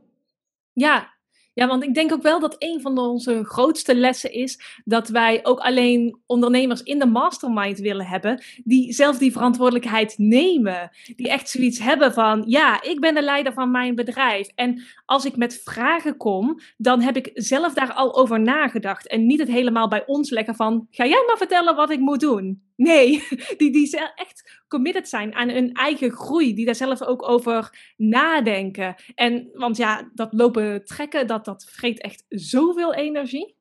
[0.74, 1.12] Ja,
[1.54, 5.40] ja, want ik denk ook wel dat een van onze grootste lessen is dat wij
[5.44, 10.90] ook alleen ondernemers in de mastermind willen hebben die zelf die verantwoordelijkheid nemen.
[11.16, 14.48] Die echt zoiets hebben van, ja, ik ben de leider van mijn bedrijf.
[14.56, 19.08] En als ik met vragen kom, dan heb ik zelf daar al over nagedacht.
[19.08, 22.20] En niet het helemaal bij ons leggen van, ga jij maar vertellen wat ik moet
[22.20, 22.71] doen.
[22.82, 23.24] Nee,
[23.58, 26.54] die, die echt committed zijn aan hun eigen groei.
[26.54, 28.96] Die daar zelf ook over nadenken.
[29.16, 33.56] En, want ja, dat lopen trekken, dat, dat vreet echt zoveel energie.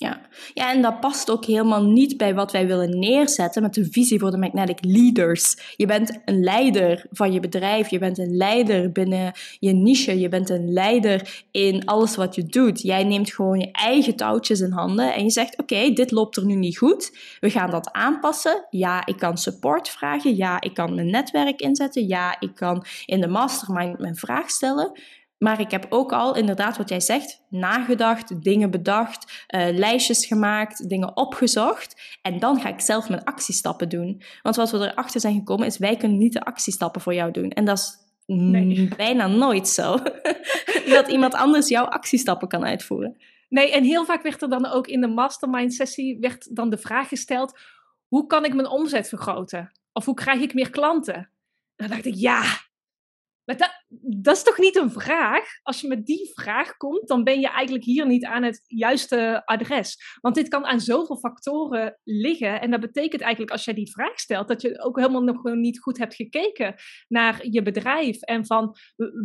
[0.00, 0.20] Ja.
[0.54, 4.18] ja, en dat past ook helemaal niet bij wat wij willen neerzetten met de visie
[4.18, 5.74] voor de Magnetic Leaders.
[5.76, 10.28] Je bent een leider van je bedrijf, je bent een leider binnen je niche, je
[10.28, 12.82] bent een leider in alles wat je doet.
[12.82, 16.44] Jij neemt gewoon je eigen touwtjes in handen en je zegt: Oké, dit loopt er
[16.44, 17.16] nu niet goed.
[17.40, 18.66] We gaan dat aanpassen.
[18.70, 20.36] Ja, ik kan support vragen.
[20.36, 22.06] Ja, ik kan mijn netwerk inzetten.
[22.06, 24.92] Ja, ik kan in de mastermind mijn vraag stellen.
[25.42, 30.88] Maar ik heb ook al, inderdaad, wat jij zegt, nagedacht, dingen bedacht, uh, lijstjes gemaakt,
[30.88, 32.18] dingen opgezocht.
[32.22, 34.22] En dan ga ik zelf mijn actiestappen doen.
[34.42, 37.50] Want wat we erachter zijn gekomen is, wij kunnen niet de actiestappen voor jou doen.
[37.50, 37.98] En dat is
[38.96, 39.98] bijna nooit zo.
[40.96, 43.16] dat iemand anders jouw actiestappen kan uitvoeren.
[43.48, 46.78] Nee, en heel vaak werd er dan ook in de mastermind sessie werd dan de
[46.78, 47.58] vraag gesteld:
[48.08, 49.72] hoe kan ik mijn omzet vergroten?
[49.92, 51.14] Of hoe krijg ik meer klanten?
[51.14, 51.28] En
[51.76, 52.42] dan dacht ik, ja,
[53.50, 53.84] maar dat,
[54.22, 55.44] dat is toch niet een vraag?
[55.62, 59.42] Als je met die vraag komt, dan ben je eigenlijk hier niet aan het juiste
[59.44, 60.18] adres.
[60.20, 62.60] Want dit kan aan zoveel factoren liggen.
[62.60, 65.80] En dat betekent eigenlijk, als jij die vraag stelt, dat je ook helemaal nog niet
[65.80, 66.74] goed hebt gekeken
[67.08, 68.20] naar je bedrijf.
[68.20, 68.76] En van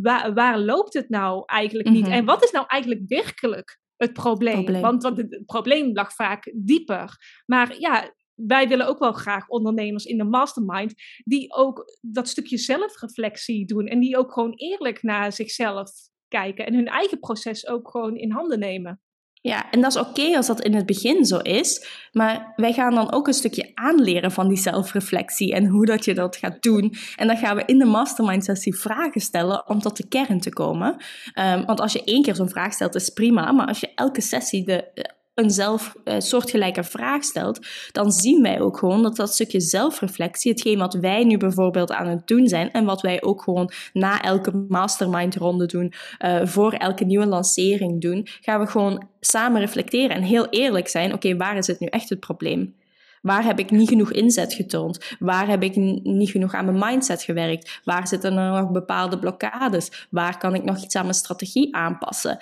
[0.01, 2.05] waar, waar loopt het nou eigenlijk niet?
[2.05, 2.13] Mhm.
[2.13, 4.53] En wat is nou eigenlijk werkelijk het probleem?
[4.53, 4.81] probleem.
[4.81, 7.17] Want, want het probleem lag vaak dieper.
[7.45, 10.93] Maar ja, wij willen ook wel graag ondernemers in de mastermind
[11.23, 15.91] die ook dat stukje zelfreflectie doen en die ook gewoon eerlijk naar zichzelf
[16.27, 18.99] kijken en hun eigen proces ook gewoon in handen nemen.
[19.45, 22.95] Ja, en dat is oké als dat in het begin zo is, maar wij gaan
[22.95, 26.93] dan ook een stukje aanleren van die zelfreflectie en hoe dat je dat gaat doen.
[27.15, 30.49] En dan gaan we in de mastermind sessie vragen stellen om tot de kern te
[30.49, 30.97] komen.
[31.39, 34.21] Um, want als je één keer zo'n vraag stelt, is prima, maar als je elke
[34.21, 39.33] sessie de een zelf uh, soortgelijke vraag stelt, dan zien wij ook gewoon dat dat
[39.33, 43.41] stukje zelfreflectie, hetgeen wat wij nu bijvoorbeeld aan het doen zijn en wat wij ook
[43.41, 49.07] gewoon na elke mastermind ronde doen, uh, voor elke nieuwe lancering doen, gaan we gewoon
[49.19, 52.75] samen reflecteren en heel eerlijk zijn, oké, waar is het nu echt het probleem?
[53.21, 55.15] Waar heb ik niet genoeg inzet getoond?
[55.19, 57.79] Waar heb ik niet genoeg aan mijn mindset gewerkt?
[57.83, 60.07] Waar zitten er nog bepaalde blokkades?
[60.09, 62.39] Waar kan ik nog iets aan mijn strategie aanpassen?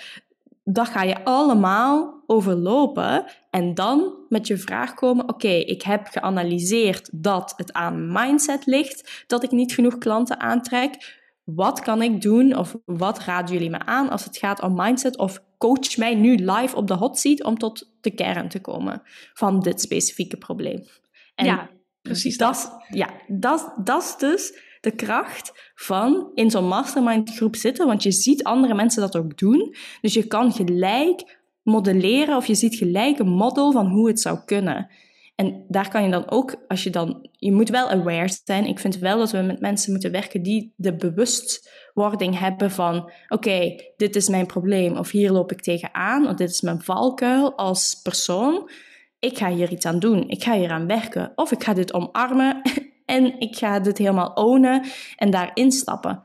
[0.64, 7.10] Dat ga je allemaal overlopen en dan met je vraag komen: oké, ik heb geanalyseerd
[7.12, 11.22] dat het aan mindset ligt, dat ik niet genoeg klanten aantrek.
[11.44, 15.18] Wat kan ik doen of wat raden jullie me aan als het gaat om mindset?
[15.18, 19.02] Of coach mij nu live op de hot seat om tot de kern te komen
[19.34, 20.84] van dit specifieke probleem.
[21.36, 21.70] En ja,
[22.02, 22.78] precies dat.
[22.90, 28.12] Ja, dat, dat is dus de kracht van in zo'n mastermind groep zitten, want je
[28.12, 29.76] ziet andere mensen dat ook doen.
[30.02, 34.40] Dus je kan gelijk modelleren of je ziet gelijk een model van hoe het zou
[34.46, 34.88] kunnen.
[35.36, 38.66] En daar kan je dan ook, als je dan, je moet wel aware zijn.
[38.66, 43.76] Ik vind wel dat we met mensen moeten werken die de bewustwording hebben van, oké,
[43.98, 48.00] dit is mijn probleem of hier loop ik tegenaan of dit is mijn valkuil als
[48.04, 48.70] persoon.
[49.20, 51.94] Ik ga hier iets aan doen, ik ga hier aan werken of ik ga dit
[51.94, 52.62] omarmen
[53.06, 54.86] en ik ga dit helemaal ownen
[55.16, 56.24] en daarin stappen.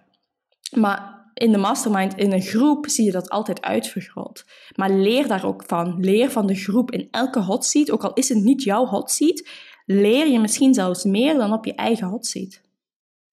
[0.77, 4.45] Maar in de mastermind, in een groep, zie je dat altijd uitvergroot.
[4.75, 6.01] Maar leer daar ook van.
[6.01, 9.11] Leer van de groep in elke hot seat, ook al is het niet jouw hot
[9.11, 9.49] seat,
[9.87, 12.61] leer je misschien zelfs meer dan op je eigen hot seat.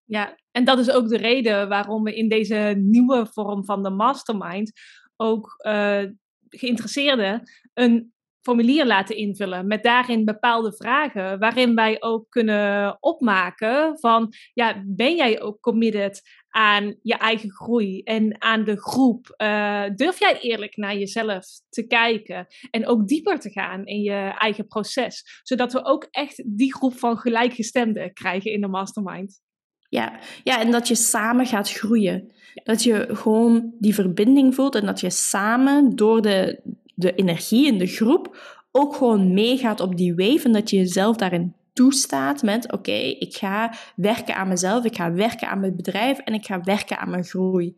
[0.04, 3.90] Ja, en dat is ook de reden waarom we in deze nieuwe vorm van de
[3.90, 4.72] mastermind
[5.16, 6.02] ook uh,
[6.48, 7.42] geïnteresseerden
[7.74, 8.13] een
[8.44, 15.16] formulier laten invullen met daarin bepaalde vragen, waarin wij ook kunnen opmaken van, ja, ben
[15.16, 19.34] jij ook committed aan je eigen groei en aan de groep?
[19.42, 24.34] Uh, durf jij eerlijk naar jezelf te kijken en ook dieper te gaan in je
[24.38, 29.42] eigen proces, zodat we ook echt die groep van gelijkgestemden krijgen in de mastermind?
[29.88, 32.32] Ja, ja, en dat je samen gaat groeien.
[32.64, 36.60] Dat je gewoon die verbinding voelt en dat je samen door de,
[36.94, 38.36] de energie in de groep
[38.70, 43.34] ook gewoon meegaat op die wave en dat je jezelf daarin toestaat met oké, ik
[43.36, 47.10] ga werken aan mezelf, ik ga werken aan mijn bedrijf en ik ga werken aan
[47.10, 47.74] mijn groei.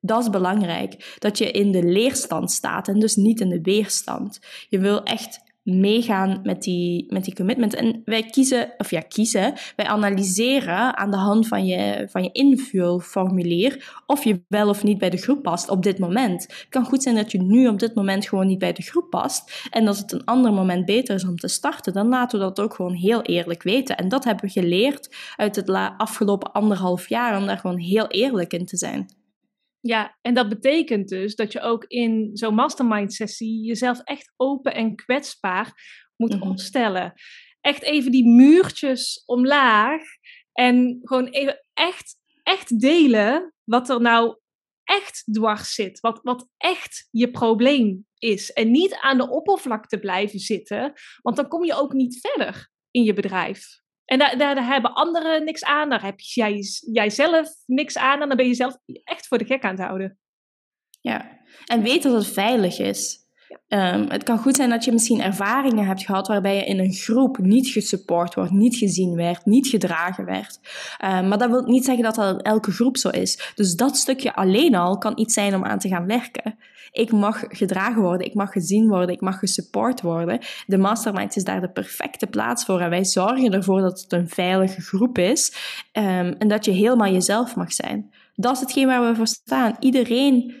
[0.00, 1.16] Dat is belangrijk.
[1.18, 4.40] Dat je in de leerstand staat en dus niet in de weerstand.
[4.68, 7.74] Je wil echt meegaan met die, met die commitment.
[7.74, 12.32] En wij kiezen, of ja, kiezen, wij analyseren aan de hand van je, van je
[12.32, 16.42] invulformulier of je wel of niet bij de groep past op dit moment.
[16.42, 19.10] Het kan goed zijn dat je nu op dit moment gewoon niet bij de groep
[19.10, 21.92] past en dat het een ander moment beter is om te starten.
[21.92, 23.96] Dan laten we dat ook gewoon heel eerlijk weten.
[23.96, 28.52] En dat hebben we geleerd uit het afgelopen anderhalf jaar om daar gewoon heel eerlijk
[28.52, 29.19] in te zijn.
[29.80, 34.74] Ja, en dat betekent dus dat je ook in zo'n mastermind sessie jezelf echt open
[34.74, 35.72] en kwetsbaar
[36.16, 37.12] moet mm opstellen.
[37.60, 40.02] Echt even die muurtjes omlaag
[40.52, 44.38] en gewoon even echt, echt delen wat er nou
[44.84, 48.52] echt dwars zit, wat, wat echt je probleem is.
[48.52, 53.02] En niet aan de oppervlakte blijven zitten, want dan kom je ook niet verder in
[53.02, 53.80] je bedrijf.
[54.10, 58.36] En daar, hebben anderen niks aan, daar heb jij, jij zelf niks aan en dan
[58.36, 60.18] ben je zelf echt voor de gek aan het houden.
[61.00, 63.18] Ja, en weet dat het veilig is.
[63.68, 66.92] Ehm, het kan goed zijn dat je misschien ervaringen hebt gehad waarbij je in een
[66.92, 70.58] groep niet gesupport wordt, niet gezien werd, niet gedragen werd.
[71.04, 73.52] Um, maar dat wil niet zeggen dat dat elke groep zo is.
[73.54, 76.58] Dus dat stukje alleen al kan iets zijn om aan te gaan werken.
[76.92, 80.38] Ik mag gedragen worden, ik mag gezien worden, ik mag gesupport worden.
[80.66, 84.28] De mastermind is daar de perfecte plaats voor en wij zorgen ervoor dat het een
[84.28, 85.52] veilige groep is
[85.92, 88.10] um, en dat je helemaal jezelf mag zijn.
[88.34, 89.76] Dat is hetgeen waar we voor staan.
[89.78, 90.54] Iedereen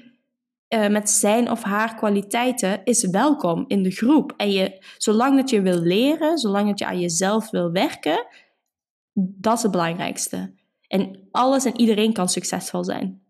[0.74, 4.34] uh, met zijn of haar kwaliteiten is welkom in de groep.
[4.36, 8.26] En je, zolang dat je wil leren, zolang dat je aan jezelf wil werken,
[9.12, 10.54] dat is het belangrijkste.
[10.88, 13.22] En alles en iedereen kan succesvol zijn.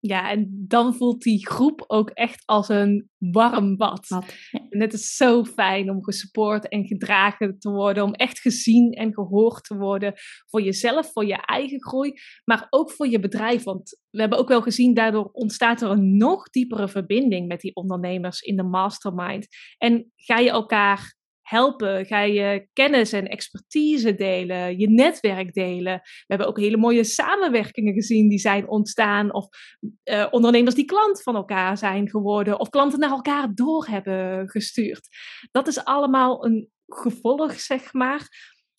[0.00, 4.08] Ja, en dan voelt die groep ook echt als een warm bad.
[4.68, 9.14] En het is zo fijn om gesupport en gedragen te worden, om echt gezien en
[9.14, 10.14] gehoord te worden
[10.46, 12.12] voor jezelf, voor je eigen groei,
[12.44, 13.62] maar ook voor je bedrijf.
[13.62, 17.74] Want we hebben ook wel gezien, daardoor ontstaat er een nog diepere verbinding met die
[17.74, 19.46] ondernemers in de mastermind.
[19.78, 21.16] En ga je elkaar
[21.48, 22.06] helpen?
[22.06, 26.00] Ga je kennis en expertise delen, je netwerk delen?
[26.02, 29.46] We hebben ook hele mooie samenwerkingen gezien die zijn ontstaan, of
[30.04, 35.08] uh, ondernemers die klant van elkaar zijn geworden, of klanten naar elkaar door hebben gestuurd.
[35.50, 38.28] Dat is allemaal een gevolg, zeg maar,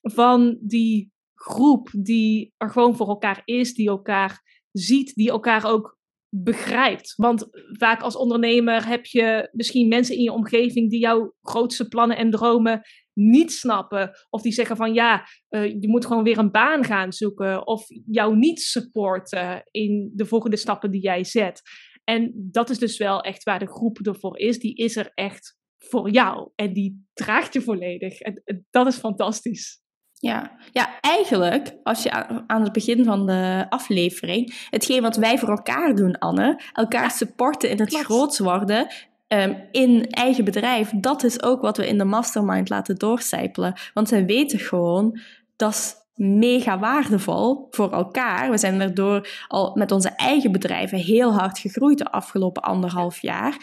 [0.01, 4.41] van die groep die er gewoon voor elkaar is, die elkaar
[4.72, 5.99] ziet, die elkaar ook
[6.30, 7.13] begrijpt.
[7.15, 12.17] Want vaak als ondernemer heb je misschien mensen in je omgeving die jouw grootste plannen
[12.17, 12.82] en dromen
[13.13, 14.11] niet snappen.
[14.30, 17.67] Of die zeggen van ja, uh, je moet gewoon weer een baan gaan zoeken.
[17.67, 21.61] Of jou niet supporten in de volgende stappen die jij zet.
[22.03, 24.59] En dat is dus wel echt waar de groep ervoor is.
[24.59, 26.51] Die is er echt voor jou.
[26.55, 28.19] En die draagt je volledig.
[28.19, 29.82] En dat is fantastisch.
[30.22, 30.51] Ja.
[30.72, 32.11] ja, eigenlijk, als je
[32.47, 37.70] aan het begin van de aflevering, hetgeen wat wij voor elkaar doen, Anne, elkaar supporten
[37.70, 38.88] in het groots worden,
[39.28, 43.74] um, in eigen bedrijf, dat is ook wat we in de mastermind laten doorcijpelen.
[43.93, 45.20] Want we weten gewoon,
[45.55, 48.49] dat is mega waardevol voor elkaar.
[48.49, 53.57] We zijn daardoor al met onze eigen bedrijven heel hard gegroeid de afgelopen anderhalf jaar.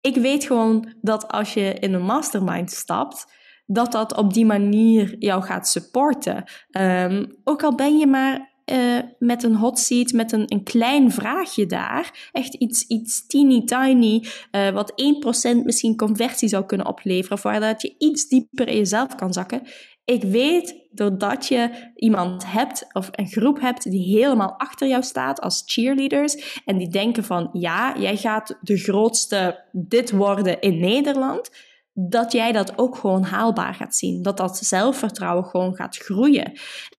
[0.00, 3.26] Ik weet gewoon dat als je in een mastermind stapt,
[3.66, 6.44] dat dat op die manier jou gaat supporten.
[6.70, 11.12] Um, ook al ben je maar uh, met een hot seat, met een, een klein
[11.12, 12.28] vraagje daar.
[12.32, 14.92] Echt iets, iets teeny tiny, uh, wat
[15.60, 19.32] 1% misschien conversie zou kunnen opleveren, of waar dat je iets dieper in jezelf kan
[19.32, 19.62] zakken.
[20.04, 25.40] Ik weet, doordat je iemand hebt of een groep hebt die helemaal achter jou staat
[25.40, 31.50] als cheerleaders en die denken van ja, jij gaat de grootste dit worden in Nederland
[31.94, 34.22] dat jij dat ook gewoon haalbaar gaat zien.
[34.22, 36.52] Dat dat zelfvertrouwen gewoon gaat groeien.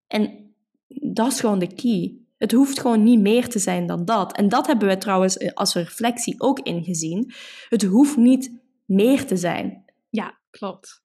[0.08, 0.54] En
[0.88, 2.16] dat is gewoon de key.
[2.38, 4.38] Het hoeft gewoon niet meer te zijn dan dat.
[4.38, 7.34] En dat hebben we trouwens als reflectie ook ingezien.
[7.70, 8.52] Het hoeft niet
[8.86, 9.84] meer te zijn.
[10.10, 11.04] Ja, klopt.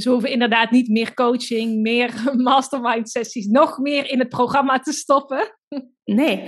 [0.00, 4.78] Dus we hoeven inderdaad niet meer coaching, meer mastermind sessies, nog meer in het programma
[4.78, 5.56] te stoppen.
[6.04, 6.44] Nee.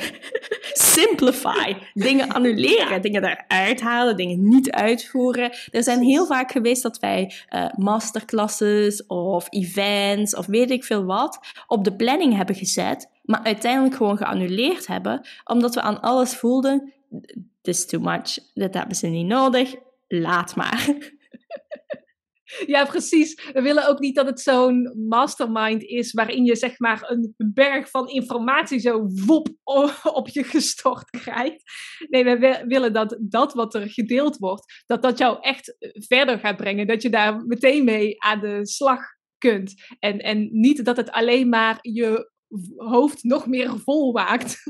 [0.73, 1.75] Simplify.
[1.95, 5.51] Dingen annuleren, dingen eruit halen, dingen niet uitvoeren.
[5.71, 11.05] Er zijn heel vaak geweest dat wij uh, masterclasses of events of weet ik veel
[11.05, 16.35] wat op de planning hebben gezet, maar uiteindelijk gewoon geannuleerd hebben, omdat we aan alles
[16.35, 16.93] voelden:
[17.61, 19.75] this is too much, dat hebben ze niet nodig,
[20.09, 20.89] laat maar.
[22.67, 23.51] Ja, precies.
[23.53, 27.91] We willen ook niet dat het zo'n mastermind is waarin je zeg maar een berg
[27.91, 29.49] van informatie zo wop
[30.03, 31.63] op je gestort krijgt.
[32.09, 36.57] Nee, we willen dat dat wat er gedeeld wordt, dat dat jou echt verder gaat
[36.57, 36.87] brengen.
[36.87, 39.01] Dat je daar meteen mee aan de slag
[39.39, 39.75] kunt.
[39.99, 42.31] En, en niet dat het alleen maar je
[42.77, 44.63] hoofd nog meer vol maakt.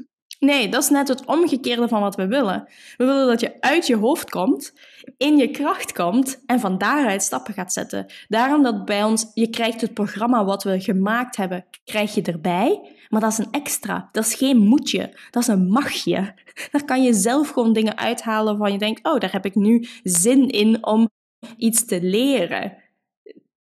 [0.44, 2.68] Nee, dat is net het omgekeerde van wat we willen.
[2.96, 4.72] We willen dat je uit je hoofd komt,
[5.16, 8.06] in je kracht komt en van daaruit stappen gaat zetten.
[8.28, 12.80] Daarom dat bij ons, je krijgt het programma wat we gemaakt hebben, krijg je erbij.
[13.08, 14.08] Maar dat is een extra.
[14.12, 15.18] Dat is geen moetje.
[15.30, 16.34] Dat is een magje.
[16.70, 19.86] Daar kan je zelf gewoon dingen uithalen van je denkt, oh, daar heb ik nu
[20.02, 21.10] zin in om
[21.56, 22.81] iets te leren.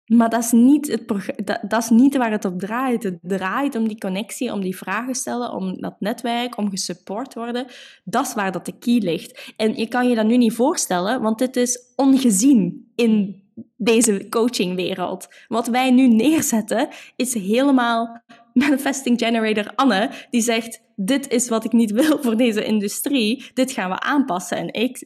[0.06, 1.08] Maar dat is, niet het
[1.44, 3.02] dat, dat, is niet waar het op draait.
[3.02, 7.66] Het draait om die connectie, om die vragen stellen, om dat netwerk, om gesupport worden.
[8.04, 9.52] Dat is waar dat de key ligt.
[9.56, 13.42] En je kan je dat nu niet voorstellen, want dit is ongezien in
[13.76, 15.28] deze coachingwereld.
[15.48, 18.22] Wat wij nu neerzetten, is helemaal
[18.56, 23.72] manifesting generator Anne, die zegt: Dit is wat ik niet wil voor deze industrie, dit
[23.72, 24.56] gaan we aanpassen.
[24.56, 25.04] En ik,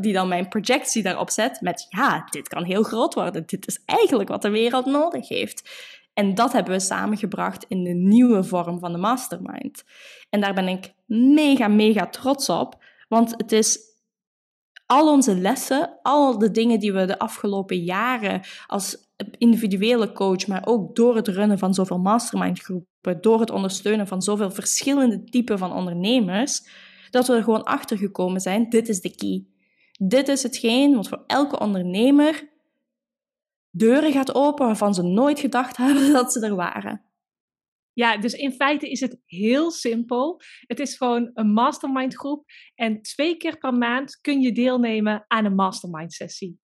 [0.00, 3.82] die dan mijn projectie daarop zet met: Ja, dit kan heel groot worden, dit is
[3.84, 5.70] eigenlijk wat de wereld nodig heeft.
[6.14, 9.84] En dat hebben we samengebracht in de nieuwe vorm van de mastermind.
[10.30, 13.78] En daar ben ik mega, mega trots op, want het is
[14.86, 20.62] al onze lessen, al de dingen die we de afgelopen jaren als individuele coach, maar
[20.64, 22.62] ook door het runnen van zoveel mastermind
[23.20, 26.68] door het ondersteunen van zoveel verschillende typen van ondernemers,
[27.10, 29.46] dat we er gewoon achter gekomen zijn: dit is de key.
[30.08, 32.50] Dit is hetgeen wat voor elke ondernemer
[33.70, 37.04] deuren gaat openen waarvan ze nooit gedacht hebben dat ze er waren.
[37.94, 40.40] Ja, dus in feite is het heel simpel.
[40.60, 42.44] Het is gewoon een mastermind groep
[42.74, 46.60] en twee keer per maand kun je deelnemen aan een mastermind sessie.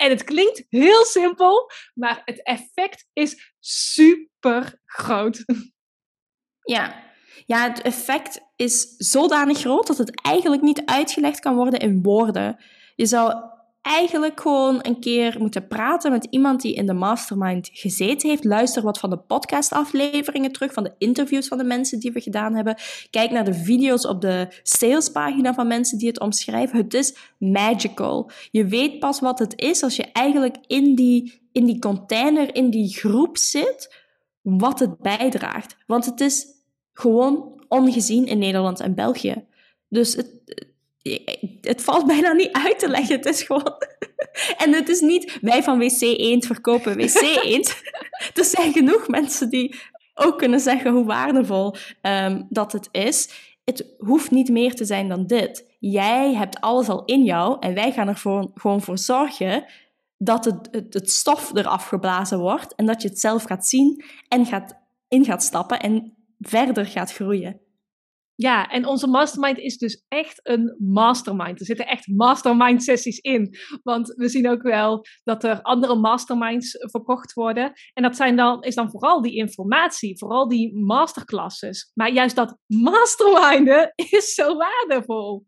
[0.00, 5.44] En het klinkt heel simpel, maar het effect is super groot.
[6.60, 7.02] Ja.
[7.46, 12.64] ja, het effect is zodanig groot dat het eigenlijk niet uitgelegd kan worden in woorden.
[12.94, 13.34] Je zou
[13.82, 18.44] eigenlijk gewoon een keer moeten praten met iemand die in de mastermind gezeten heeft.
[18.44, 22.54] Luister wat van de podcastafleveringen terug, van de interviews van de mensen die we gedaan
[22.54, 22.76] hebben.
[23.10, 26.76] Kijk naar de video's op de salespagina van mensen die het omschrijven.
[26.76, 28.30] Het is magical.
[28.50, 32.70] Je weet pas wat het is als je eigenlijk in die in die container, in
[32.70, 33.94] die groep zit,
[34.42, 35.76] wat het bijdraagt.
[35.86, 36.46] Want het is
[36.92, 39.44] gewoon ongezien in Nederland en België.
[39.88, 40.40] Dus het,
[41.60, 43.16] het valt bijna niet uit te leggen.
[43.16, 43.74] Het is gewoon.
[44.56, 47.82] En het is niet wij van WC Eend verkopen WC Eend.
[48.34, 49.80] er zijn genoeg mensen die
[50.14, 53.30] ook kunnen zeggen hoe waardevol um, dat het is.
[53.64, 55.64] Het hoeft niet meer te zijn dan dit.
[55.78, 59.64] Jij hebt alles al in jou en wij gaan er voor, gewoon voor zorgen
[60.18, 64.04] dat het, het, het stof eraf geblazen wordt en dat je het zelf gaat zien
[64.28, 64.78] en gaat,
[65.08, 67.60] in gaat stappen en verder gaat groeien.
[68.40, 71.60] Ja, en onze mastermind is dus echt een mastermind.
[71.60, 73.56] Er zitten echt mastermind sessies in.
[73.82, 77.72] Want we zien ook wel dat er andere masterminds verkocht worden.
[77.92, 81.90] En dat zijn dan, is dan vooral die informatie, vooral die masterclasses.
[81.94, 85.46] Maar juist dat masterminden is zo waardevol.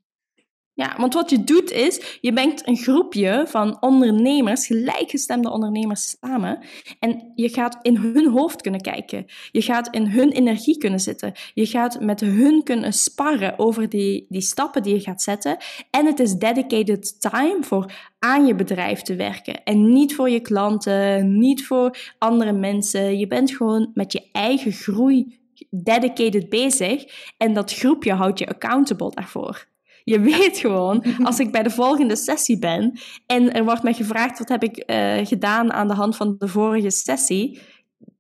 [0.75, 6.59] Ja, want wat je doet is, je brengt een groepje van ondernemers, gelijkgestemde ondernemers samen.
[6.99, 9.25] En je gaat in hun hoofd kunnen kijken.
[9.51, 11.33] Je gaat in hun energie kunnen zitten.
[11.55, 15.57] Je gaat met hun kunnen sparren over die, die stappen die je gaat zetten.
[15.91, 19.65] En het is dedicated time voor aan je bedrijf te werken.
[19.65, 23.19] En niet voor je klanten, niet voor andere mensen.
[23.19, 27.05] Je bent gewoon met je eigen groei dedicated bezig.
[27.37, 29.71] En dat groepje houdt je accountable daarvoor.
[30.05, 34.39] Je weet gewoon, als ik bij de volgende sessie ben en er wordt mij gevraagd
[34.39, 37.61] wat heb ik uh, gedaan aan de hand van de vorige sessie,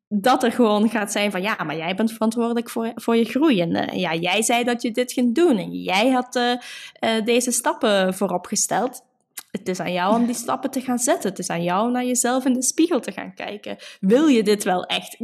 [0.09, 3.61] dat er gewoon gaat zijn van ja, maar jij bent verantwoordelijk voor, voor je groei.
[3.61, 7.51] En uh, ja, jij zei dat je dit ging doen en jij had uh, deze
[7.51, 9.03] stappen vooropgesteld.
[9.51, 11.31] Het is aan jou om die stappen te gaan zetten.
[11.31, 13.77] Het is aan jou naar jezelf in de spiegel te gaan kijken.
[14.01, 15.17] Wil je dit wel echt?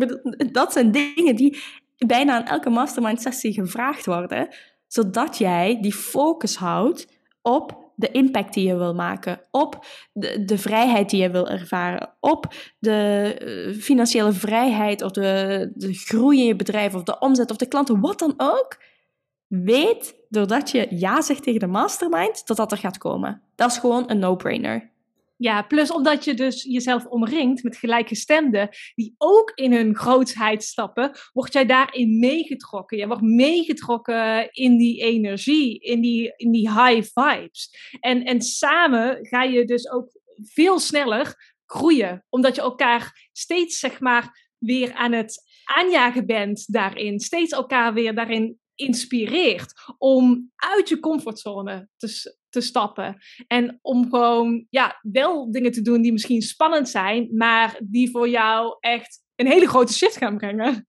[0.53, 1.63] Dat zijn dingen die
[2.07, 4.49] bijna aan elke mastermind sessie gevraagd worden
[4.89, 7.07] zodat jij die focus houdt
[7.43, 12.15] op de impact die je wil maken, op de, de vrijheid die je wil ervaren,
[12.21, 13.37] op de
[13.75, 17.67] uh, financiële vrijheid of de, de groei in je bedrijf of de omzet of de
[17.67, 18.83] klanten, wat dan ook.
[19.47, 23.43] Weet, doordat je ja zegt tegen de mastermind, dat dat er gaat komen.
[23.55, 24.91] Dat is gewoon een no-brainer.
[25.41, 31.11] Ja, plus omdat je dus jezelf omringt met gelijkgestemden die ook in hun grootsheid stappen,
[31.33, 32.99] word jij daarin meegetrokken.
[32.99, 37.71] Je wordt meegetrokken in die energie, in die, in die high vibes.
[38.01, 40.11] En, en samen ga je dus ook
[40.43, 47.21] veel sneller groeien, omdat je elkaar steeds, zeg maar, weer aan het aanjagen bent daarin.
[47.21, 53.17] Steeds elkaar weer daarin inspireert om uit je comfortzone te, te stappen.
[53.47, 58.29] En om gewoon ja, wel dingen te doen die misschien spannend zijn, maar die voor
[58.29, 60.87] jou echt een hele grote shift gaan brengen.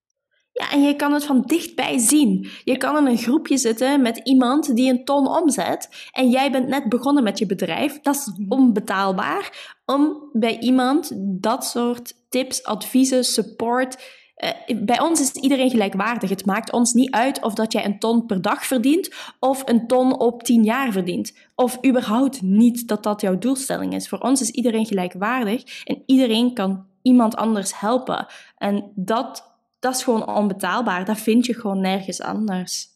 [0.51, 2.47] Ja, en je kan het van dichtbij zien.
[2.63, 6.67] Je kan in een groepje zitten met iemand die een ton omzet en jij bent
[6.67, 7.99] net begonnen met je bedrijf.
[7.99, 8.51] Dat is mhm.
[8.51, 13.97] onbetaalbaar om bij iemand dat soort tips, adviezen, support
[14.43, 16.29] uh, bij ons is iedereen gelijkwaardig.
[16.29, 19.87] Het maakt ons niet uit of dat jij een ton per dag verdient of een
[19.87, 21.33] ton op tien jaar verdient.
[21.55, 24.09] Of überhaupt niet dat dat jouw doelstelling is.
[24.09, 28.27] Voor ons is iedereen gelijkwaardig en iedereen kan iemand anders helpen.
[28.57, 31.05] En dat, dat is gewoon onbetaalbaar.
[31.05, 32.87] Dat vind je gewoon nergens anders.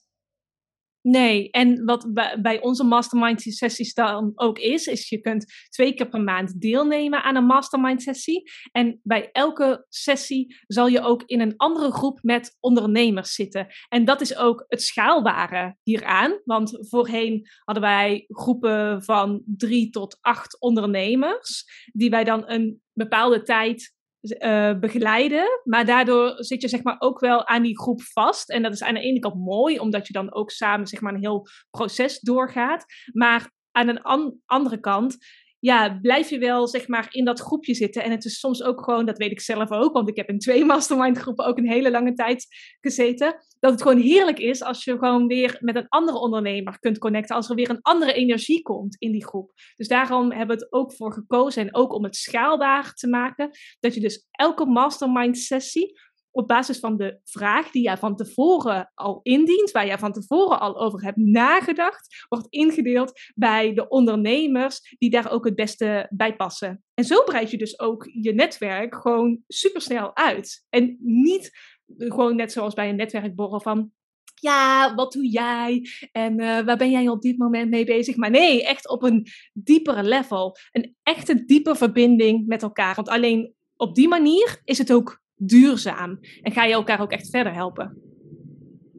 [1.04, 6.10] Nee, en wat bij onze mastermind sessies dan ook is, is je kunt twee keer
[6.10, 8.52] per maand deelnemen aan een mastermind sessie.
[8.72, 13.68] En bij elke sessie zal je ook in een andere groep met ondernemers zitten.
[13.90, 16.40] En dat is ook het schaalbare hieraan.
[16.44, 23.42] Want voorheen hadden wij groepen van drie tot acht ondernemers, die wij dan een bepaalde
[23.42, 23.94] tijd
[24.24, 25.62] uh, begeleiden.
[25.64, 28.50] Maar daardoor zit je zeg maar ook wel aan die groep vast.
[28.50, 31.14] En dat is aan de ene kant mooi, omdat je dan ook samen zeg maar
[31.14, 32.86] een heel proces doorgaat.
[33.12, 34.02] Maar aan een
[34.46, 35.18] andere kant
[35.64, 38.04] ja, blijf je wel zeg maar in dat groepje zitten.
[38.04, 40.40] En het is soms ook gewoon, dat weet ik zelf ook, want ik heb in
[40.40, 42.48] twee mastermind groepen ook een hele lange tijd
[42.82, 43.36] gezeten.
[43.60, 47.36] Dat het gewoon heerlijk is als je gewoon weer met een andere ondernemer kunt connecten.
[47.36, 49.52] Als er weer een andere energie komt in die groep.
[49.76, 53.50] Dus daarom hebben we het ook voor gekozen en ook om het schaalbaar te maken.
[53.80, 56.00] Dat je dus elke mastermind sessie
[56.34, 60.60] op basis van de vraag die jij van tevoren al indient, waar jij van tevoren
[60.60, 66.36] al over hebt nagedacht, wordt ingedeeld bij de ondernemers die daar ook het beste bij
[66.36, 66.84] passen.
[66.94, 70.66] En zo breid je dus ook je netwerk gewoon supersnel uit.
[70.70, 71.52] En niet
[71.98, 73.92] gewoon net zoals bij een netwerkborrel van
[74.44, 75.88] ja, wat doe jij?
[76.12, 78.16] En uh, waar ben jij op dit moment mee bezig?
[78.16, 80.58] Maar nee, echt op een diepere level.
[80.72, 82.96] Een echte diepe verbinding met elkaar.
[82.96, 86.20] Want alleen op die manier is het ook duurzaam.
[86.42, 87.98] En ga je elkaar ook echt verder helpen.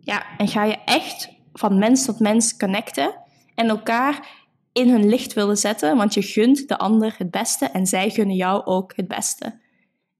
[0.00, 3.20] Ja, en ga je echt van mens tot mens connecten
[3.54, 4.42] en elkaar
[4.72, 8.36] in hun licht willen zetten, want je gunt de ander het beste en zij gunnen
[8.36, 9.60] jou ook het beste.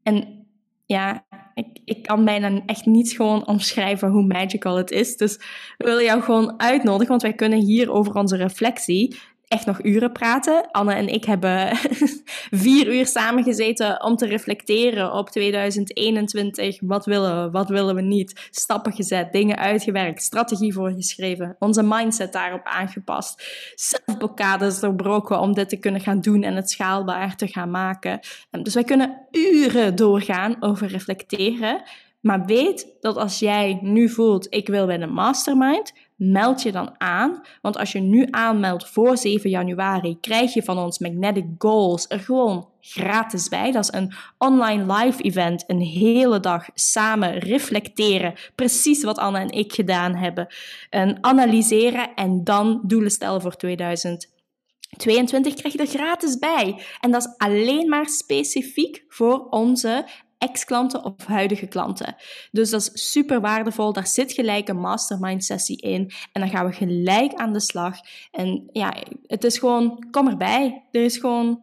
[0.02, 0.46] En
[0.86, 5.16] ja, ik, ik kan bijna echt niet gewoon omschrijven hoe magical het is.
[5.16, 5.36] Dus
[5.76, 9.16] we willen jou gewoon uitnodigen, want wij kunnen hier over onze reflectie
[9.55, 10.70] echt nog uren praten.
[10.70, 11.76] Anne en ik hebben
[12.64, 16.78] vier uur samengezeten om te reflecteren op 2021.
[16.80, 18.48] Wat willen we, wat willen we niet?
[18.50, 23.44] Stappen gezet, dingen uitgewerkt, strategie voorgeschreven, onze mindset daarop aangepast.
[23.74, 28.20] Zelfblokkades doorbroken om dit te kunnen gaan doen en het schaalbaar te gaan maken.
[28.50, 31.82] Dus wij kunnen uren doorgaan over reflecteren.
[32.20, 36.94] Maar weet dat als jij nu voelt, ik wil bij de mastermind, meld je dan
[36.98, 37.42] aan.
[37.60, 42.20] Want als je nu aanmeldt voor 7 januari, krijg je van ons Magnetic Goals er
[42.20, 43.72] gewoon gratis bij.
[43.72, 48.34] Dat is een online live event, een hele dag samen reflecteren.
[48.54, 50.46] Precies wat Anne en ik gedaan hebben.
[50.90, 56.82] En analyseren en dan doelen stellen voor 2022 krijg je er gratis bij.
[57.00, 60.06] En dat is alleen maar specifiek voor onze
[60.49, 62.16] ex-klanten of huidige klanten.
[62.51, 63.92] Dus dat is super waardevol.
[63.92, 66.11] Daar zit gelijk een mastermind sessie in.
[66.32, 67.97] En dan gaan we gelijk aan de slag.
[68.30, 68.95] En ja,
[69.26, 70.88] het is gewoon, kom erbij.
[70.90, 71.62] Er is gewoon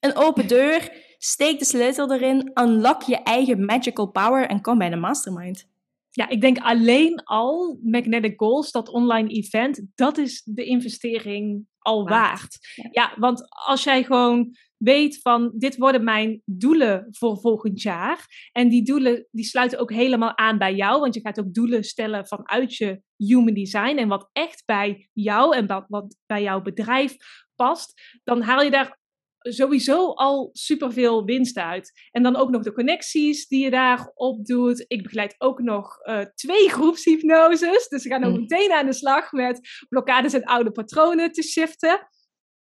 [0.00, 0.92] een open deur.
[1.18, 2.50] Steek de sleutel erin.
[2.54, 5.70] Unlock je eigen magical power en kom bij de mastermind.
[6.14, 12.08] Ja, ik denk alleen al Magnetic Goals, dat online event, dat is de investering al
[12.08, 12.58] waard.
[12.90, 18.26] Ja, want als jij gewoon weet van dit worden mijn doelen voor volgend jaar.
[18.52, 21.00] En die doelen die sluiten ook helemaal aan bij jou.
[21.00, 23.96] Want je gaat ook doelen stellen vanuit je human design.
[23.96, 27.16] En wat echt bij jou en wat, bij jouw bedrijf
[27.54, 28.20] past.
[28.24, 29.00] Dan haal je daar
[29.38, 31.92] sowieso al superveel winst uit.
[32.10, 34.84] En dan ook nog de connecties die je daarop doet.
[34.88, 37.88] Ik begeleid ook nog uh, twee groepshypnoses.
[37.88, 38.40] Dus we gaan ook mm.
[38.40, 42.08] meteen aan de slag met blokkades en oude patronen te shiften.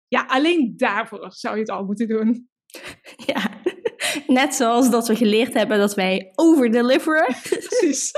[0.09, 2.47] Ja, alleen daarvoor zou je het al moeten doen.
[3.25, 3.49] Ja,
[4.27, 7.25] net zoals dat we geleerd hebben dat wij overdeliveren.
[7.49, 8.11] Precies.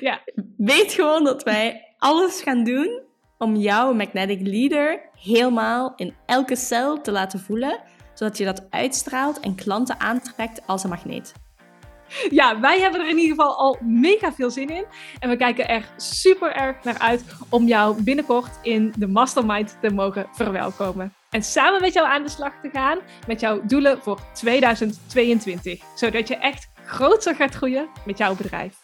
[0.00, 0.22] ja.
[0.56, 3.02] Weet gewoon dat wij alles gaan doen
[3.38, 7.80] om jouw magnetic leader helemaal in elke cel te laten voelen,
[8.14, 11.32] zodat je dat uitstraalt en klanten aantrekt als een magneet.
[12.30, 14.84] Ja, wij hebben er in ieder geval al mega veel zin in.
[15.18, 19.90] En we kijken er super erg naar uit om jou binnenkort in de Mastermind te
[19.90, 21.12] mogen verwelkomen.
[21.30, 25.82] En samen met jou aan de slag te gaan met jouw doelen voor 2022.
[25.94, 28.76] Zodat je echt groter gaat groeien met jouw bedrijf.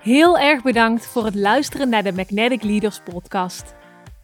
[0.00, 3.74] Heel erg bedankt voor het luisteren naar de Magnetic Leaders podcast.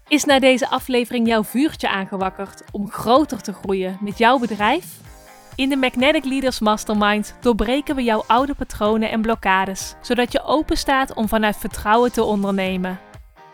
[0.08, 4.84] Is na deze aflevering jouw vuurtje aangewakkerd om groter te groeien met jouw bedrijf?
[5.54, 10.76] In de Magnetic Leaders Mastermind doorbreken we jouw oude patronen en blokkades, zodat je open
[10.76, 12.98] staat om vanuit vertrouwen te ondernemen.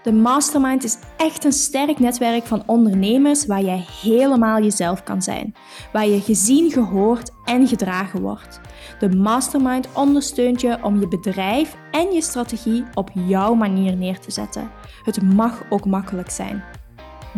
[0.02, 5.54] De Mastermind is echt een sterk netwerk van ondernemers waar jij helemaal jezelf kan zijn,
[5.92, 8.60] waar je gezien, gehoord en gedragen wordt.
[8.98, 14.30] De Mastermind ondersteunt je om je bedrijf en je strategie op jouw manier neer te
[14.30, 14.70] zetten.
[15.02, 16.64] Het mag ook makkelijk zijn.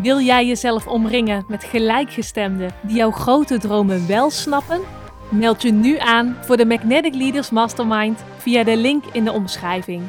[0.02, 4.80] Wil jij jezelf omringen met gelijkgestemden die jouw grote dromen wel snappen?
[5.28, 10.02] Meld je nu aan voor de Magnetic Leaders Mastermind via de link in de omschrijving.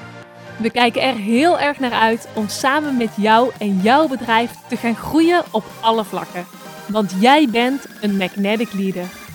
[0.58, 4.78] We kijken er heel erg naar uit om samen met jou en jouw bedrijf te
[4.78, 6.46] gaan groeien op alle vlakken.
[6.88, 9.29] Want jij bent een Magnetic Leader.